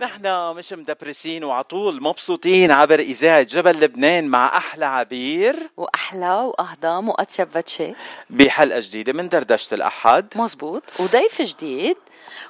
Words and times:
نحن 0.00 0.52
مش 0.56 0.72
مدبرسين 0.72 1.44
وعطول 1.44 2.02
مبسوطين 2.02 2.70
عبر 2.70 2.98
إذاعة 2.98 3.42
جبل 3.42 3.80
لبنان 3.80 4.24
مع 4.24 4.56
أحلى 4.56 4.86
عبير. 4.86 5.56
وأحلى 5.76 6.32
وأهضى 6.32 7.06
وأطيب 7.08 7.50
باتشي 7.54 7.94
بحلقة 8.30 8.80
جديدة 8.80 9.12
من 9.12 9.28
دردشة 9.28 9.74
الأحد. 9.74 10.26
مزبوط 10.36 10.82
وضيف 10.98 11.42
جديد 11.42 11.96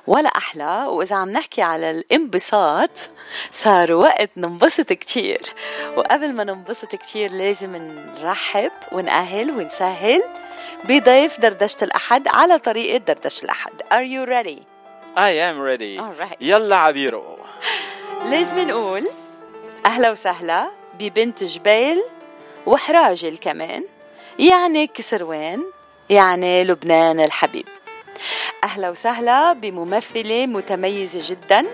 ولا 0.07 0.29
أحلى 0.29 0.87
وإذا 0.89 1.17
عم 1.17 1.31
نحكي 1.31 1.63
على 1.63 1.91
الانبساط 1.91 2.91
صار 3.51 3.93
وقت 3.93 4.31
ننبسط 4.37 4.93
كتير. 4.93 5.41
وقبل 5.97 6.33
ما 6.33 6.45
ننبسط 6.45 6.95
كتير 6.95 7.33
لازم 7.33 7.77
نرحب 7.77 8.73
ونأهل 8.93 9.51
ونسهل 9.51 10.23
بضيف 10.85 11.41
دردشة 11.41 11.85
الأحد 11.85 12.29
على 12.29 12.59
طريقة 12.59 12.97
دردشة 12.97 13.45
الأحد. 13.45 13.73
Are 13.83 14.05
you 14.05 14.31
ready? 14.31 14.76
I 15.19 15.31
am 15.49 15.59
ready. 15.59 15.99
Alright. 15.99 16.37
يلا 16.41 16.77
عبيرو. 16.77 17.39
لازم 18.31 18.59
نقول 18.59 19.09
أهلا 19.87 20.11
وسهلا 20.11 20.71
ببنت 20.99 21.45
جبيل 21.45 22.03
وحراجل 22.67 23.37
كمان 23.37 23.85
يعني 24.39 24.87
كسروان 24.87 25.65
يعني 26.11 26.65
لبنان 26.65 27.21
الحبيب. 27.21 27.69
أهلا 28.65 28.91
وسهلا 28.91 29.53
بممثلة 29.53 30.47
متميزة 30.47 31.21
جدا 31.25 31.67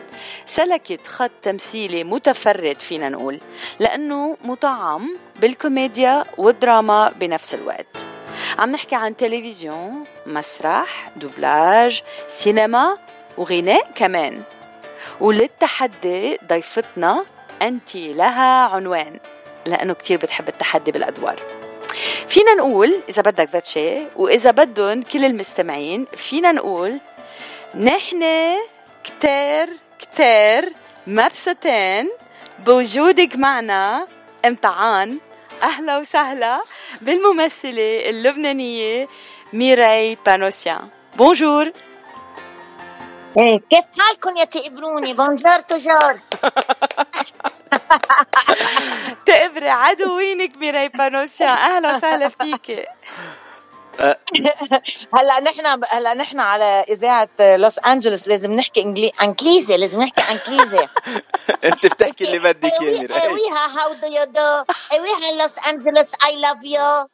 سلكت 0.46 1.06
خط 1.06 1.30
تمثيلي 1.42 2.04
متفرد 2.04 2.80
فينا 2.80 3.08
نقول 3.08 3.40
لأنه 3.80 4.36
مطعم 4.44 5.16
بالكوميديا 5.40 6.24
والدراما 6.38 7.12
بنفس 7.16 7.54
الوقت. 7.54 8.06
عم 8.58 8.70
نحكي 8.70 8.94
عن 8.94 9.16
تلفزيون 9.16 10.04
مسرح 10.26 11.10
دوبلاج 11.16 12.02
سينما 12.28 12.98
وغناء 13.38 13.86
كمان. 13.94 14.42
وللتحدي 15.20 16.38
ضيفتنا 16.48 17.24
أنت 17.62 17.96
لها 17.96 18.64
عنوان 18.64 19.18
لأنه 19.66 19.94
كتير 19.94 20.18
بتحب 20.18 20.48
التحدي 20.48 20.92
بالأدوار. 20.92 21.36
فينا 22.28 22.54
نقول 22.54 23.00
إذا 23.08 23.22
بدك 23.22 23.48
فاتشي 23.48 23.98
وإذا 24.16 24.50
بدهم 24.50 25.02
كل 25.02 25.24
المستمعين 25.24 26.06
فينا 26.16 26.52
نقول 26.52 27.00
نحن 27.74 28.24
كتير 29.04 29.68
كتير 29.98 30.72
مبسوطين 31.06 32.10
بوجودك 32.66 33.36
معنا. 33.36 34.06
إم 34.44 34.63
طعان 34.63 35.18
أهلا 35.62 35.98
وسهلا 35.98 36.62
بالممثلة 37.00 38.10
اللبنانية 38.10 39.08
ميراي 39.52 40.18
بانوسيان. 40.26 40.88
bonjour 41.16 41.72
إيه، 43.38 43.60
كيف 43.70 43.84
حالكم 43.98 44.36
يا 44.36 44.44
تقبروني 44.44 45.14
bonjour 45.14 45.60
toujours 45.60 46.20
تقبري 49.26 49.68
عدوينك 49.68 50.56
ميراي 50.56 50.88
بانوسيان 50.88 51.48
أهلا 51.48 51.96
وسهلا 51.96 52.28
فيك 52.28 52.88
هلا 55.14 55.40
نحن 55.40 55.84
هلا 55.90 56.14
نحن 56.14 56.40
على 56.40 56.84
اذاعه 56.88 57.28
لوس 57.40 57.78
انجلوس 57.78 58.28
لازم 58.28 58.52
نحكي 58.52 58.82
انجلي 58.82 59.12
انجليزي 59.22 59.76
لازم 59.76 60.02
نحكي 60.02 60.22
انجليزي 60.32 60.88
أنت 61.64 61.86
بتحكي 61.86 62.24
اللي 62.24 62.38
بدك 62.38 62.72
يا 62.82 62.98
ميراي 62.98 63.22
ايوها 63.22 63.78
how 63.78 63.92
do 63.92 64.06
you 64.06 64.24
do 64.24 64.64
ايوها 64.92 65.42
لوس 65.42 65.58
انجلوس 65.68 66.12
I 66.26 66.40
love 66.40 66.64
you 66.64 66.80
آه، 66.80 67.02
آه، 67.02 67.08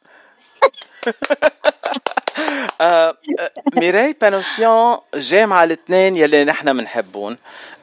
ميراي 3.75 4.15
بانوسيون 4.21 4.97
جامعة 5.13 5.63
الاثنين 5.63 6.15
يلي 6.15 6.43
نحن 6.43 6.75
منحبون 6.75 7.37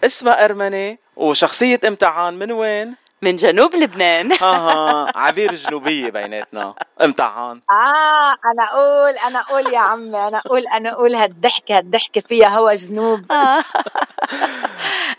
اسمها 0.05 0.45
أرمني 0.45 0.99
وشخصية 1.17 1.81
إم 1.85 1.97
طعان 1.97 2.35
من 2.35 2.53
وين؟ 2.53 2.95
من 3.23 3.37
جنوب 3.37 3.75
لبنان 3.75 4.33
ها 4.43 4.47
ها 4.47 5.07
عبير 5.19 5.55
جنوبية 5.55 6.11
بيناتنا 6.11 6.75
إم 7.03 7.17
طعان 7.17 7.61
آه 7.71 8.37
أنا 8.53 8.65
أقول 8.65 9.11
أنا 9.11 9.41
أقول 9.41 9.75
يا 9.75 9.79
عمي 9.79 10.29
أنا 10.29 10.39
أقول 10.39 10.67
أنا 10.67 10.93
أقول 10.93 11.15
هالضحكة 11.15 11.79
هالضحكة 11.79 12.21
فيها 12.21 12.49
هوا 12.49 12.75
جنوب 12.75 13.33
آه. 13.33 13.63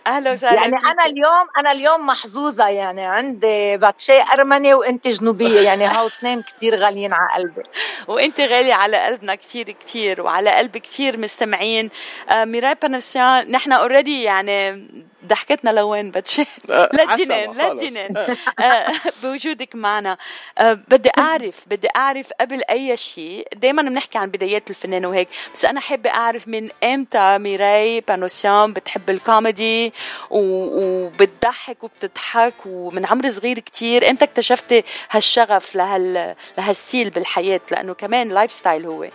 أهلا 0.08 0.32
وسهلا 0.32 0.56
يعني 0.56 0.80
فيك. 0.80 0.90
أنا 0.90 1.06
اليوم 1.06 1.48
أنا 1.58 1.72
اليوم 1.72 2.06
محظوظة 2.06 2.68
يعني 2.68 3.06
عندي 3.06 3.78
باتشي 3.78 4.22
أرمني 4.34 4.74
وأنت 4.74 5.08
جنوبية 5.08 5.60
يعني 5.62 5.86
هاو 5.86 6.08
اثنين 6.08 6.42
كثير 6.42 6.76
غاليين 6.76 7.14
على 7.14 7.34
قلبي 7.44 7.64
وأنت 8.08 8.42
غالي 8.42 8.72
على 8.72 8.98
قلبنا 8.98 9.36
كتير 9.36 9.72
كتير 9.72 10.22
وعلى 10.22 10.52
قلب 10.52 10.78
كتير 10.78 11.20
مستمعين 11.20 11.90
آه 12.30 12.46
ميراي 12.46 12.76
بانوسيان 12.82 13.52
نحن 13.52 13.72
already 13.72 14.24
يعني 14.24 14.88
ضحكتنا 15.28 15.70
لوين 15.70 16.12
بتشي 16.12 16.46
للجنان 16.70 17.08
حسب، 17.08 17.62
خلص. 17.62 17.82
للجنان 17.82 18.36
آه. 18.60 18.92
بوجودك 19.24 19.76
معنا. 19.76 20.18
بدي 20.62 21.10
أعرف 21.18 21.60
بدي 21.68 21.88
أعرف 21.96 22.30
قبل 22.42 22.62
أي 22.70 22.98
شيء 22.98 23.48
دائما 23.56 23.82
بنحكي 23.82 24.18
عن 24.18 24.30
بدايات 24.30 24.70
الفنان 24.70 25.06
وهيك 25.06 25.28
بس 25.54 25.66
أنا 25.66 25.80
حابة 25.80 26.10
أعرف 26.10 26.48
من 26.48 26.70
إمتى 26.84 27.38
ميراي 27.38 28.02
بانوسيان 28.02 28.74
بتحب 28.74 29.10
الكوميدي 29.10 29.94
وبتضحك 30.30 31.84
وبتضحك 31.84 32.54
ومن 32.66 33.06
عمر 33.06 33.30
صغير 33.30 33.60
كتير. 33.60 34.10
إمتى 34.10 34.26
اكتشفتي 34.26 34.84
هالشغف 35.12 35.76
لهال 35.76 36.36
لهال 36.58 36.77
style 36.77 37.10
بالحياة؟ 37.10 37.62
لأنه 37.72 37.94
كمان 37.94 38.30
lifestyle 38.30 38.86
هو. 38.86 39.08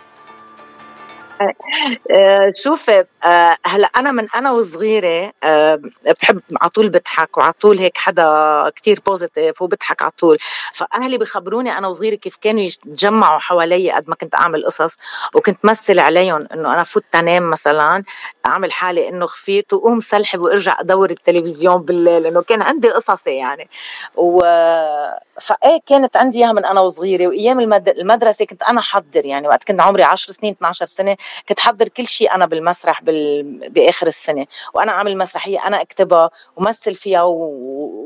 آه، 1.41 2.53
شوفي 2.55 3.05
آه، 3.25 3.57
هلا 3.65 3.87
أنا 3.87 4.11
من 4.11 4.27
أنا 4.35 4.51
وصغيرة 4.51 5.31
آه، 5.43 5.81
بحب 6.21 6.41
على 6.61 6.69
طول 6.69 6.89
بضحك 6.89 7.37
وعلى 7.37 7.53
طول 7.53 7.77
هيك 7.79 7.97
حدا 7.97 8.69
كتير 8.75 9.01
positive 9.05 9.61
وبضحك 9.61 10.01
على 10.01 10.11
طول. 10.19 10.37
فأهلي 10.73 11.17
بخبروني 11.17 11.77
أنا 11.77 11.87
وصغيرة 11.87 12.15
كيف 12.15 12.37
كانوا 12.41 12.61
يتجمعوا 12.61 13.39
حوالي 13.39 13.91
قد 13.91 14.09
ما 14.09 14.15
كنت 14.15 14.35
أعمل 14.35 14.65
قصص 14.65 14.97
وكنت 15.33 15.57
مثل 15.63 15.99
عليهم 15.99 16.47
إنه 16.53 16.73
أنا 16.73 16.83
فوت 16.83 17.03
انام 17.15 17.49
مثلا 17.49 18.03
أعمل 18.45 18.71
حالي 18.71 19.09
إنه 19.09 19.25
غفيت 19.25 19.73
وقوم 19.73 19.99
سلحب 19.99 20.39
وأرجع 20.39 20.79
أدور 20.79 21.09
التلفزيون 21.11 21.81
بالليل 21.81 22.23
لأنه 22.23 22.41
كان 22.41 22.61
عندي 22.61 22.89
قصصي 22.89 23.35
يعني. 23.35 23.69
و 24.15 24.39
فايه 25.41 25.79
كانت 25.85 26.17
عندي 26.17 26.37
إياها 26.37 26.51
من 26.51 26.65
أنا 26.65 26.79
وصغيرة 26.79 27.27
وأيام 27.27 27.59
المد... 27.59 27.89
المدرسة 27.89 28.45
كنت 28.45 28.63
أنا 28.63 28.81
حضر 28.81 29.25
يعني 29.25 29.47
وقت 29.47 29.63
كنت 29.63 29.81
عمري 29.81 30.03
10 30.03 30.33
سنين 30.33 30.53
12 30.53 30.85
سنة 30.85 31.17
كنت 31.49 31.59
حضر 31.59 31.87
كل 31.87 32.07
شيء 32.07 32.35
أنا 32.35 32.45
بالمسرح 32.45 33.01
بال... 33.01 33.43
بآخر 33.69 34.07
السنة. 34.07 34.45
وأنا 34.73 34.91
عامل 34.91 35.17
مسرحية 35.17 35.67
أنا 35.67 35.81
أكتبها 35.81 36.29
ومثل 36.55 36.95
فيها 36.95 37.23
و... 37.23 37.33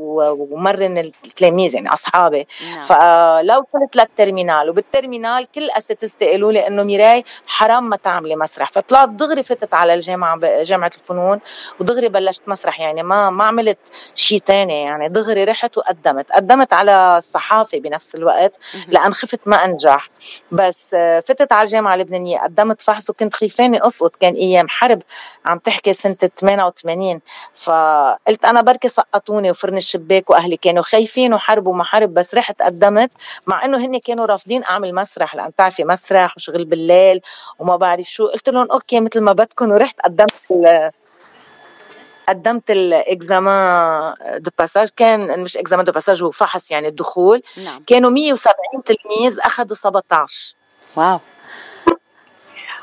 ومرن 0.07 0.97
التلاميذ 0.97 1.75
يعني 1.75 1.93
أصحابي. 1.93 2.47
نعم. 2.71 2.81
فلو 2.81 3.65
وصلت 3.73 3.95
لل 3.95 4.09
terminale 4.09 4.69
وبال 4.69 4.90
terminale 4.90 5.51
كل 5.51 5.69
اساتذتي 5.69 6.31
قالوا 6.31 6.51
لي 6.51 6.67
إنه 6.67 6.83
ميراي 6.83 7.23
حرام 7.47 7.89
ما 7.89 7.95
تعملي 7.95 8.35
مسرح. 8.35 8.71
فطلعت 8.71 9.09
دغري 9.09 9.43
فتت 9.43 9.73
على 9.73 9.93
الجامعة 9.93 10.61
جامعة 10.61 10.91
الفنون 10.95 11.39
ودغري 11.79 12.09
بلشت 12.09 12.41
مسرح 12.47 12.79
يعني 12.79 13.03
ما 13.03 13.29
ما 13.29 13.43
عملت 13.43 13.77
شيء 14.15 14.39
تاني 14.39 14.81
يعني. 14.81 15.09
دغري 15.09 15.43
رحت 15.43 15.77
وقدمت. 15.77 16.31
قدمت 16.31 16.73
على 16.73 17.17
الصحافة 17.17 17.79
بنفس 17.79 18.15
الوقت. 18.15 18.57
لأن 18.87 19.13
خفت 19.13 19.39
ما 19.45 19.65
أنجح. 19.65 20.09
بس 20.51 20.89
فتت 21.27 21.51
على 21.51 21.65
الجامعة 21.65 21.93
اللبنانية 21.95 22.39
قدمت 22.39 22.81
فحص 22.81 23.09
وكنت 23.09 23.35
خيفانة 23.35 23.79
أسقط. 23.87 24.15
كان 24.15 24.33
أيام 24.33 24.69
حرب 24.69 25.01
عم 25.45 25.57
تحكي 25.57 25.93
سنة 25.93 26.15
88 26.39 27.21
فقلت 27.53 28.45
أنا 28.45 28.61
بركي 28.61 28.87
سقطوني 28.89 29.51
وفرن 29.51 29.77
الشباك 29.97 30.29
وأهلي 30.29 30.57
كانوا 30.57 30.83
خايفين 30.83 31.33
وحرب 31.33 31.67
وما 31.67 31.83
حرب 31.83 32.13
بس 32.13 32.35
رحت 32.35 32.61
قدمت 32.61 33.11
مع 33.47 33.65
إنه 33.65 33.77
هن 33.77 33.99
كانوا 33.99 34.25
رافضين 34.25 34.63
أعمل 34.63 34.95
مسرح 34.95 35.35
لأن 35.35 35.49
بتعرفي 35.49 35.83
مسرح 35.83 36.37
وشغل 36.37 36.65
بالليل 36.65 37.21
وما 37.59 37.75
بعرف 37.75 38.05
شو. 38.05 38.27
قلت 38.27 38.49
لهم 38.49 38.71
okay 38.71 38.99
مثل 38.99 39.21
ما 39.21 39.33
بدكم 39.33 39.71
ورحت 39.71 40.01
قدمت 40.01 40.31
قدمت 42.29 42.71
ال 42.71 42.92
examen 42.92 44.13
de 44.37 44.51
passage. 44.59 44.89
كان 44.97 45.39
مش 45.39 45.57
examen 45.57 45.85
de 45.85 45.91
passage 45.91 46.23
هو 46.23 46.31
فحص 46.31 46.71
يعني 46.71 46.87
الدخول. 46.87 47.41
نعم. 47.65 47.83
كانوا 47.87 48.09
170 48.09 48.83
تلميذ 48.85 49.39
أخذوا 49.39 49.75
17 49.75 50.55
wow. 50.95 51.19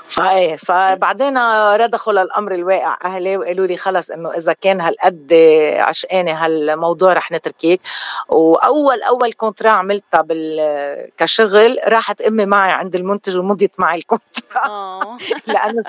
فايه 0.08 0.56
فبعدين 0.56 1.38
رضخوا 1.76 2.12
للأمر 2.12 2.54
الواقع. 2.54 2.98
أهلي 3.04 3.36
وقالوا 3.36 3.66
لي 3.66 3.76
خلص 3.76 4.10
إنه 4.10 4.30
إذا 4.30 4.52
كان 4.52 4.80
هالقد 4.80 5.32
عشقانه 5.78 6.32
هالموضوع 6.32 7.12
رح 7.12 7.32
نتركيك. 7.32 7.80
وأول 8.28 9.02
أول 9.02 9.32
contrat 9.32 9.70
عملتها 9.70 10.20
بال 10.20 11.10
كشغل 11.16 11.78
راحت 11.88 12.20
أمي 12.20 12.46
معي 12.46 12.72
عند 12.72 12.94
المنتج 12.94 13.38
ومضيت 13.38 13.80
معي 13.80 13.98
ال 13.98 14.06
contrat 14.06 14.64
آه. 14.66 15.18
لأنه 15.46 15.82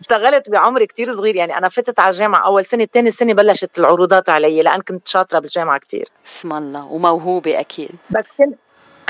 اشتغلت 0.00 0.50
بعمر 0.50 0.84
كتير 0.84 1.14
صغير. 1.14 1.36
يعني 1.36 1.58
أنا 1.58 1.68
فتت 1.68 2.00
على 2.00 2.10
الجامعة 2.10 2.46
أول 2.46 2.64
سنة 2.64 2.84
تاني 2.84 3.10
سنة 3.10 3.34
بلشت 3.34 3.78
العروضات 3.78 4.28
علي 4.28 4.62
لأن 4.62 4.80
كنت 4.80 5.08
شاطرة 5.08 5.38
بالجامعة 5.38 5.78
كتير. 5.78 6.08
اسم 6.26 6.52
الله. 6.52 6.84
وموهوبة 6.86 7.60
أكيد. 7.60 7.90
بس 8.10 8.24
كنت 8.38 8.58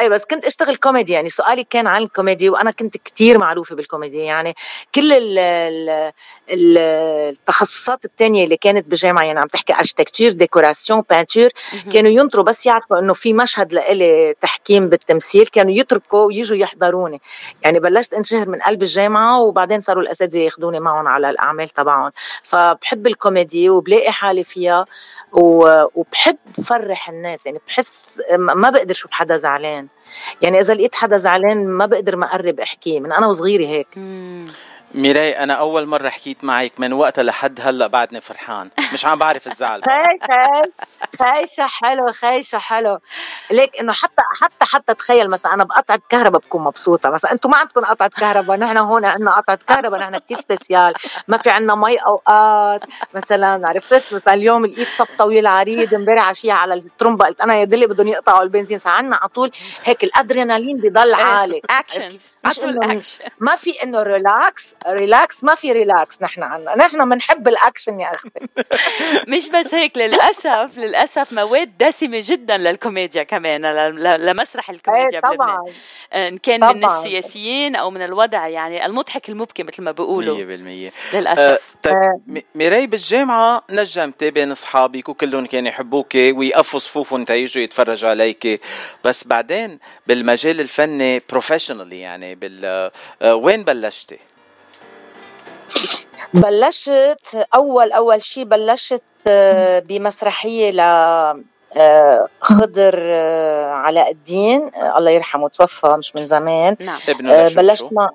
اي 0.00 0.08
بس 0.08 0.24
كنت 0.24 0.44
أشتغل 0.44 0.76
كوميدي. 0.76 1.12
يعني 1.12 1.28
سؤالي 1.28 1.64
كان 1.64 1.86
عن 1.86 2.02
الكوميدي 2.02 2.50
وأنا 2.50 2.70
كنت 2.70 2.96
كتير 2.96 3.38
معروفة 3.38 3.76
بالكوميدي. 3.76 4.18
يعني 4.18 4.54
كل 4.94 5.12
ال 5.12 5.38
ال 6.50 6.78
التخصصات 7.28 8.04
الثانية 8.04 8.44
اللي 8.44 8.56
كانت 8.56 8.86
بالجامعة 8.86 9.24
يعني 9.24 9.40
عم 9.40 9.46
تحكي 9.46 9.74
architecture 9.74 10.30
décoration 10.30 11.02
peinture 11.10 11.48
كانوا 11.92 12.10
ينطروا 12.10 12.44
بس 12.44 12.66
يعرفوا 12.66 12.98
إنه 12.98 13.12
في 13.12 13.32
مشهد 13.32 13.72
لإلي 13.72 14.34
تحكيم 14.40 14.88
بالتمثيل. 14.88 15.46
كانوا 15.46 15.72
يتركوا 15.72 16.24
ويجوا 16.24 16.56
يحضروني. 16.56 17.20
يعني 17.62 17.80
بلشت 17.80 18.14
انشهر 18.14 18.48
من 18.48 18.62
قلب 18.62 18.82
الجامعة 18.82 19.40
وبعدين 19.40 19.80
صاروا 19.80 20.02
الأساتذة 20.02 20.38
ياخذوني 20.38 20.80
معهم 20.80 21.08
على 21.08 21.30
الأعمال 21.30 21.68
تبعهم. 21.68 22.10
فبحب 22.42 23.06
الكوميدي 23.06 23.70
وبلاقي 23.70 24.12
حالي 24.12 24.44
فيها 24.44 24.86
وبحب 25.32 26.36
فرح 26.68 27.08
الناس. 27.08 27.46
يعني 27.46 27.60
بحس 27.66 28.20
ما 28.38 28.70
بقدر 28.70 28.94
شوف 28.94 29.10
حدا 29.12 29.36
زعلان. 29.36 29.85
يعني 30.42 30.60
إذا 30.60 30.74
لقيت 30.74 30.94
حدا 30.94 31.16
زعلان 31.16 31.66
ما 31.68 31.86
بقدر 31.86 32.16
ما 32.16 32.26
اقرب 32.26 32.60
أحكيه 32.60 33.00
من 33.00 33.12
أنا 33.12 33.26
وصغيرة 33.26 33.66
هيك. 33.66 33.86
ميراي 34.94 35.42
أنا 35.42 35.54
أول 35.54 35.86
مرة 35.86 36.08
حكيت 36.08 36.44
معك 36.44 36.72
من 36.78 36.92
وقتها 36.92 37.22
لحد 37.22 37.60
هلأ 37.62 37.86
بعدني 37.86 38.20
فرحان. 38.20 38.70
مش 38.92 39.06
عم 39.06 39.18
بعرف 39.18 39.46
الزعل. 39.46 39.82
خايشه 41.18 41.66
حلو 41.66 42.12
خايشه 42.12 42.58
حلو. 42.58 42.98
ليك 43.50 43.80
إنه 43.80 43.92
حتى 43.92 44.22
حتى 44.40 44.64
حتى 44.72 44.94
تخيل 44.94 45.30
مثلا 45.30 45.54
أنا 45.54 45.64
بقطعة 45.64 46.00
كهرباء 46.08 46.40
بكون 46.40 46.64
مبسوطة. 46.64 47.10
مثلا 47.10 47.32
أنتم 47.32 47.50
ما 47.50 47.56
عندكم 47.56 47.80
قطعة 47.84 48.08
كهرباء 48.08 48.58
نحن 48.58 48.76
هون 48.76 49.04
عندنا 49.04 49.30
قطعة 49.30 49.58
كهرباء 49.66 50.00
نحن 50.00 50.18
كثير 50.18 50.36
spécial. 50.36 50.94
ما 51.28 51.38
في 51.38 51.50
عندنا 51.50 51.74
مي 51.74 51.96
أوقات. 51.96 52.80
مثلا 53.14 53.68
عرفت 53.68 54.14
مثلا 54.14 54.34
اليوم 54.34 54.66
لقيت 54.66 54.88
صف 54.88 55.08
طويل 55.18 55.46
عريض 55.46 55.94
امبارح 55.94 56.28
عشيه 56.28 56.52
على 56.52 56.74
الترمبه 56.74 57.26
قلت 57.26 57.40
أنا 57.40 57.54
يا 57.54 57.64
دلي 57.64 57.86
بدهم 57.86 58.08
يقطعوا 58.08 58.42
البنزين. 58.42 58.78
فعنا 58.78 59.16
على 59.16 59.28
طول 59.28 59.50
هيك 59.84 60.04
الأدرينالين 60.04 60.76
بضل 60.76 61.14
إيه، 61.14 61.24
عالي. 61.24 61.60
actions 61.70 62.32
ما 63.40 63.56
في 63.56 63.82
إنه 63.82 64.02
relax 64.02 64.74
relax 64.88 65.44
ما 65.44 65.54
في 65.54 65.72
relax 65.72 66.22
نحن 66.22 66.42
عنا. 66.42 66.76
نحن 66.76 67.08
بنحب 67.08 67.48
الأكشن 67.48 68.00
يا 68.00 68.14
أختي. 68.14 68.30
مش 69.36 69.48
بس 69.48 69.74
هيك 69.74 69.98
للأسف 69.98 70.70
للأسف 70.78 71.32
مواد 71.32 71.78
دسمة 71.78 72.22
جدا 72.22 72.56
للكوميديا 72.56 73.22
كمان 73.22 73.66
لمسرح 74.16 74.70
الكوميديا 74.70 75.20
إيه 75.24 75.34
طبعا. 75.34 75.58
إن 76.14 76.38
كان 76.38 76.60
طبعا. 76.60 76.72
من 76.72 76.84
السياسيين 76.84 77.76
أو 77.76 77.90
من 77.90 78.02
الوضع 78.02 78.46
يعني 78.48 78.86
المضحك 78.86 79.28
المبكي 79.28 79.62
مثل 79.62 79.82
ما 79.82 79.90
بيقولوا. 79.90 80.36
100% 80.36 81.14
للأسف. 81.14 81.40
أه 81.40 81.58
طيب. 81.82 82.42
ميراي 82.54 82.86
بالجامعة 82.86 83.62
نجمتي 83.70 84.30
بين 84.30 84.50
أصحابك 84.50 85.08
وكلهم 85.08 85.46
كانوا 85.46 85.68
يحبوك 85.68 86.14
ويقفوا 86.14 86.80
صفوفهم 86.80 87.24
تيجوا 87.24 87.62
يتفرجوا 87.62 88.10
عليك. 88.10 88.60
بس 89.04 89.26
بعدين 89.26 89.78
بالمجال 90.06 90.60
الفني 90.60 91.22
professionally 91.30 92.00
يعني 92.00 92.34
بال 92.34 92.90
أه 93.22 93.34
وين 93.34 93.64
بلشتي؟ 93.64 94.18
بلشت 96.34 97.46
أول 97.54 97.92
أول 97.92 98.22
شيء 98.22 98.44
بلشت 98.44 99.02
آه، 99.28 99.78
بمسرحية 99.78 100.70
ل 100.70 100.80
آه، 101.76 102.28
خضر 102.40 102.94
آه، 103.02 103.72
علاء 103.72 104.10
الدين. 104.10 104.70
الله 104.96 105.10
يرحمه 105.10 105.48
توفى 105.48 105.86
مش 105.86 106.16
من 106.16 106.26
زمان. 106.26 106.76
نعم. 106.80 106.98
ابنه 107.08 107.48
بلشت 107.48 107.88
مع 107.92 108.10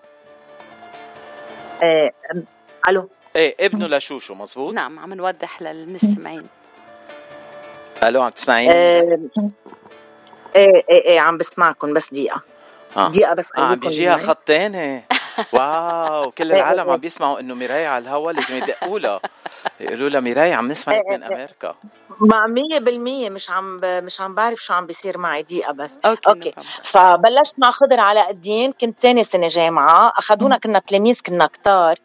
ألو. 2.90 3.10
إيه 3.36 3.56
ابنه 3.60 3.88
لشوشو 3.88 4.34
مزبوط 4.34 4.74
نعم 4.74 5.00
عم 5.00 5.14
نوضح 5.14 5.62
للمستمعين. 5.62 6.48
ألو 8.04 8.22
عم 8.22 8.30
تسمعيني؟ 8.30 8.74
إيه 8.74 9.30
إيه 10.56 10.84
إيه 10.90 11.20
عم 11.20 11.38
بسمعكم 11.38 11.94
بس 11.94 12.10
دقيقة. 12.10 12.42
آه. 12.98 13.10
دقيقة 13.10 13.34
بس 13.34 13.50
آه 13.58 13.62
عم 13.62 13.80
بيجيها 13.80 14.18
خطين 14.18 14.76
هي 14.76 15.04
wow 15.54 16.32
كل 16.32 16.52
العالم 16.52 16.90
عم 16.90 16.98
بيسمعوا 16.98 17.40
إنه 17.40 17.54
ميراي 17.56 17.86
على 17.88 18.04
الهوا 18.04 18.32
لازم 18.32 18.56
يدقوا 18.56 19.00
لها 19.00 19.20
يقولوا 19.80 20.10
لها 20.10 20.20
ميراي 20.20 20.54
عم 20.54 20.68
نسمعك 20.68 21.02
من 21.10 21.24
أمريكا. 21.24 21.76
مع 22.20 22.48
مية 22.48 22.80
بالمية 22.80 23.30
مش 23.30 23.50
عم 23.50 23.80
ب... 23.80 23.86
مش 23.86 24.22
عم 24.22 24.36
بعرف 24.36 24.60
شو 24.60 24.74
عم 24.74 24.86
بيصير 24.86 25.18
معي 25.18 25.44
دقيقة 25.44 25.74
بس. 25.74 25.98
okay, 26.06 26.30
okay. 26.30 26.54
فبلشت 26.84 27.56
مع 27.58 27.72
خضر 27.72 28.00
علاء 28.00 28.32
الدين 28.32 28.72
كنت 28.72 29.02
تاني 29.02 29.24
سنة 29.24 29.48
جامعة 29.48 30.14
أخذونا 30.18 30.58
كنا 30.58 30.80
تلاميذ 30.80 31.20
كنا 31.26 31.48
كتار. 31.48 31.96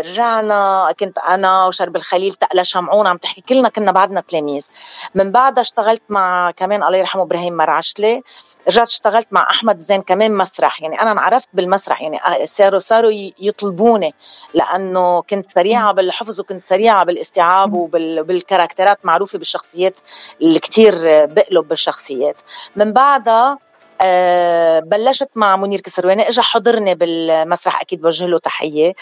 رجعنا 0.00 0.94
كنت 1.00 1.18
أنا 1.18 1.66
وشربل 1.66 1.96
خليل 1.96 2.34
تقلا 2.34 2.64
شمعون 2.64 3.06
عم 3.06 3.16
تحكي 3.16 3.40
كلنا 3.40 3.68
كنا 3.68 3.92
بعدنا 3.92 4.20
تلاميذ 4.20 4.66
من 5.14 5.32
بعدها 5.32 5.62
اشتغلت 5.62 6.02
مع 6.08 6.50
كمان 6.50 6.82
الله 6.82 6.98
يرحمه 6.98 7.22
إبراهيم 7.22 7.56
مرعشلي 7.56 8.22
رجعت 8.68 8.88
اشتغلت 8.88 9.28
مع 9.30 9.46
أحمد 9.50 9.78
زين 9.78 10.02
كمان 10.02 10.34
مسرح. 10.34 10.82
يعني 10.82 11.00
أنا 11.00 11.12
انعرفت 11.12 11.48
بالمسرح 11.52 12.02
يعني 12.02 12.16
آه، 12.16 12.44
صاروا 12.44 12.78
صاروا 12.78 13.10
يطلبوني 13.38 14.14
لأنه 14.54 15.22
كنت 15.22 15.50
سريعة 15.50 15.92
بالحفظ 15.92 16.40
وكنت 16.40 16.62
سريعة 16.62 17.04
بالاستيعاب 17.04 17.72
وبالكاركترات 17.72 18.98
معروفة 19.04 19.38
بالشخصيات 19.38 19.98
اللي 20.42 20.58
كثير 20.58 20.94
بقلب 21.26 21.68
بالشخصيات. 21.68 22.36
من 22.76 22.92
بعدها 22.92 23.58
أه 24.02 24.80
بلشت 24.80 25.28
مع 25.34 25.56
منير 25.56 25.80
كسرواني 25.80 26.28
اجى 26.28 26.42
حضرني 26.42 26.94
بالمسرح 26.94 27.80
أكيد 27.80 28.00
بوجه 28.02 28.26
له 28.26 28.38
تحية. 28.38 28.94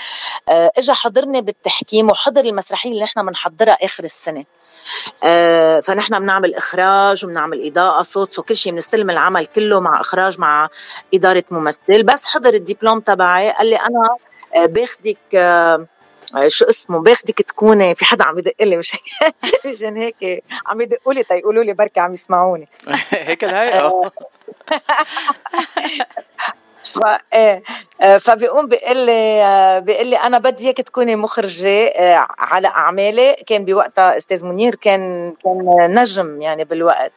أه 0.49 0.73
اجى 0.79 0.93
حضرني 0.93 1.41
بالتحكيم 1.43 2.11
وحضر 2.11 2.44
المسرحية 2.44 2.91
اللي 2.91 3.05
نحن 3.05 3.26
بنحضرها 3.26 3.79
آخر 3.82 4.05
السنة. 4.05 4.44
آه، 5.25 5.81
فنحن 5.81 6.19
بنعمل 6.19 6.55
إخراج 6.55 7.25
وبنعمل 7.25 7.67
إضاءة 7.67 8.02
صوت 8.02 8.38
وكل 8.38 8.56
شيء 8.56 8.73
بنستلم 8.73 9.11
العمل 9.11 9.47
كله 9.47 9.81
مع 9.81 10.00
إخراج 10.00 10.38
مع 10.38 10.69
إدارة 11.14 11.44
ممثل. 11.50 12.03
بس 12.03 12.25
حضر 12.35 12.55
الدبلوم 12.55 13.00
تبعي 13.00 13.50
قال 13.50 13.67
لي 13.67 13.76
أنا 13.76 14.17
آه، 14.56 14.67
باخدك 14.67 15.19
آه، 15.35 15.87
شو 16.46 16.64
اسمه 16.64 17.00
باخدك 17.00 17.38
تكوني 17.43 17.94
في 17.94 18.05
حدا 18.05 18.25
عم 18.25 18.38
يدق 18.38 18.55
لي 18.61 18.76
مش 18.76 18.96
مشان 19.67 19.96
هيك؟ 19.96 20.44
عم 20.67 20.81
يدقوا 20.81 21.14
لي 21.14 21.23
تيقولوا 21.23 21.64
لي 21.64 21.73
بركي 21.73 22.00
عم 22.00 22.12
يسمعوني. 22.14 22.69
هيك 23.11 23.44
الهيئة. 23.44 24.11
إيه 27.32 27.56
آه، 27.56 27.62
فبيقوم 28.00 28.67
بيقول 28.67 28.97
لي 28.97 29.43
آه، 29.43 29.79
بيقول 29.79 30.06
لي 30.06 30.17
أنا 30.17 30.38
بدي 30.38 30.64
إياك 30.64 30.76
تكوني 30.76 31.17
مخرجة 31.17 31.87
آه، 31.87 32.26
على 32.38 32.69
أعمالي. 32.69 33.37
كان 33.47 33.64
بوقتها 33.64 34.19
أستاذ 34.19 34.44
منير 34.44 34.75
كان 34.75 35.35
كان 35.44 35.64
نجم 36.00 36.43
يعني 36.43 36.64
بالوقت. 36.64 37.12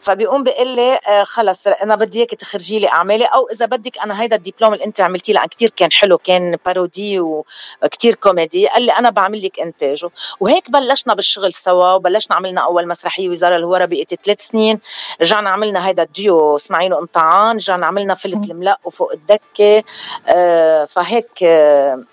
فبيقوم 0.00 0.44
بيقول 0.44 0.68
لي 0.68 0.98
خلص 1.24 1.66
أنا 1.66 1.96
بدي 1.96 2.18
إياك 2.18 2.30
تخرجي 2.30 2.78
لي 2.78 2.88
أعمالي 2.88 3.24
أو 3.24 3.48
إذا 3.52 3.66
بدك 3.66 3.98
أنا 3.98 4.22
هيدا 4.22 4.36
الدبلوم 4.36 4.74
اللي 4.74 4.84
أنت 4.84 5.00
عملتيه 5.00 5.32
لأن 5.32 5.46
كثير 5.46 5.70
كان 5.76 5.92
حلو 5.92 6.18
كان 6.18 6.56
parody 6.66 7.20
وكثير 7.20 8.14
كوميدي. 8.14 8.66
قال 8.68 8.82
لي 8.82 8.92
أنا 8.92 9.10
بعمل 9.10 9.42
لك 9.44 9.60
انتاجه 9.60 10.10
وهيك 10.40 10.70
بلشنا 10.70 11.14
بالشغل 11.14 11.52
سوا 11.52 11.92
وبلشنا 11.92 12.36
عملنا 12.36 12.60
أول 12.60 12.88
مسرحية 12.88 13.28
وزارة 13.28 13.56
الهورة 13.56 13.84
بقيت 13.84 14.14
ثلاث 14.24 14.40
سنين. 14.40 14.80
رجعنا 15.20 15.50
عملنا 15.50 15.88
هيدا 15.88 16.02
الديو 16.02 16.56
إسماعيل 16.56 16.94
وإم 16.94 17.19
طعان 17.19 17.56
رجعنا 17.56 17.86
عملنا 17.86 18.14
فلت 18.14 18.50
الملق 18.50 18.78
وفوق 18.84 19.12
الدكة. 19.12 19.78
آه، 19.78 19.82
فهيك 20.88 21.42
آه، 21.42 22.04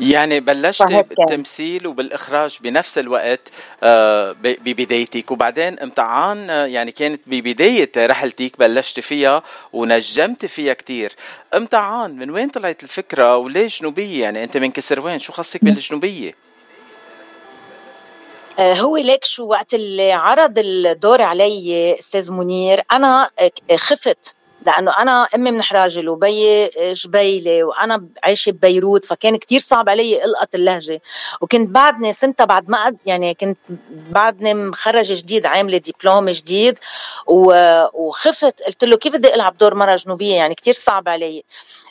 يعني 0.00 0.40
بلشت 0.40 0.82
بالتمثيل 0.82 1.86
وبالإخراج 1.86 2.58
بنفس 2.60 2.98
الوقت 2.98 3.40
آه، 3.82 4.36
ببدايتك. 4.42 5.30
وبعدين 5.30 5.78
امتحان 5.78 6.48
يعني 6.48 6.92
كانت 6.92 7.20
ببداية 7.26 7.92
رحلتك 7.96 8.58
بلشت 8.58 9.00
فيها 9.00 9.42
ونجمت 9.72 10.46
فيها 10.46 10.74
كتير. 10.74 11.12
امتحان 11.54 12.16
من 12.16 12.30
وين 12.30 12.48
طلعت 12.48 12.82
الفكرة 12.82 13.36
وليش 13.36 13.80
جنوبية؟ 13.80 14.22
يعني 14.22 14.44
أنت 14.44 14.56
من 14.56 14.70
كسروان 14.70 15.18
شو 15.18 15.32
خصك 15.32 15.64
بالجنوبية؟ 15.64 16.32
هو 18.60 18.96
ليك 18.96 19.24
شو 19.24 19.46
وقت 19.46 19.74
اللي 19.74 20.12
عرض 20.12 20.54
الدور 20.58 21.22
علي 21.22 21.96
أستاذ 21.98 22.32
منير 22.32 22.82
أنا 22.92 23.30
خفت 23.76 24.34
لأنه 24.66 24.92
أنا 24.98 25.26
أمي 25.34 25.50
من 25.50 25.62
حراجل 25.62 26.08
وبيي 26.08 26.70
جبيلي 26.92 27.62
وأنا 27.62 28.06
عايشة 28.24 28.52
ببيروت 28.52 29.04
فكان 29.04 29.36
كتير 29.36 29.58
صعب 29.58 29.88
علي 29.88 30.24
إلقط 30.24 30.54
اللهجة. 30.54 31.00
وكنت 31.40 31.70
بعدني 31.70 32.12
سنتها 32.12 32.44
بعد 32.44 32.70
ما 32.70 32.96
يعني 33.06 33.34
كنت 33.34 33.58
بعدني 33.88 34.54
مخرجة 34.54 35.14
جديد 35.14 35.46
عاملة 35.46 35.78
دبلوم 35.78 36.30
جديد 36.30 36.78
وخفت. 37.26 38.62
قلت 38.62 38.84
له 38.84 38.96
كيف 38.96 39.16
بدي 39.16 39.34
ألعب 39.34 39.58
دور 39.58 39.74
مرة 39.74 39.96
جنوبية؟ 39.96 40.34
يعني 40.34 40.54
كتير 40.54 40.74
صعب 40.74 41.08
علي. 41.08 41.44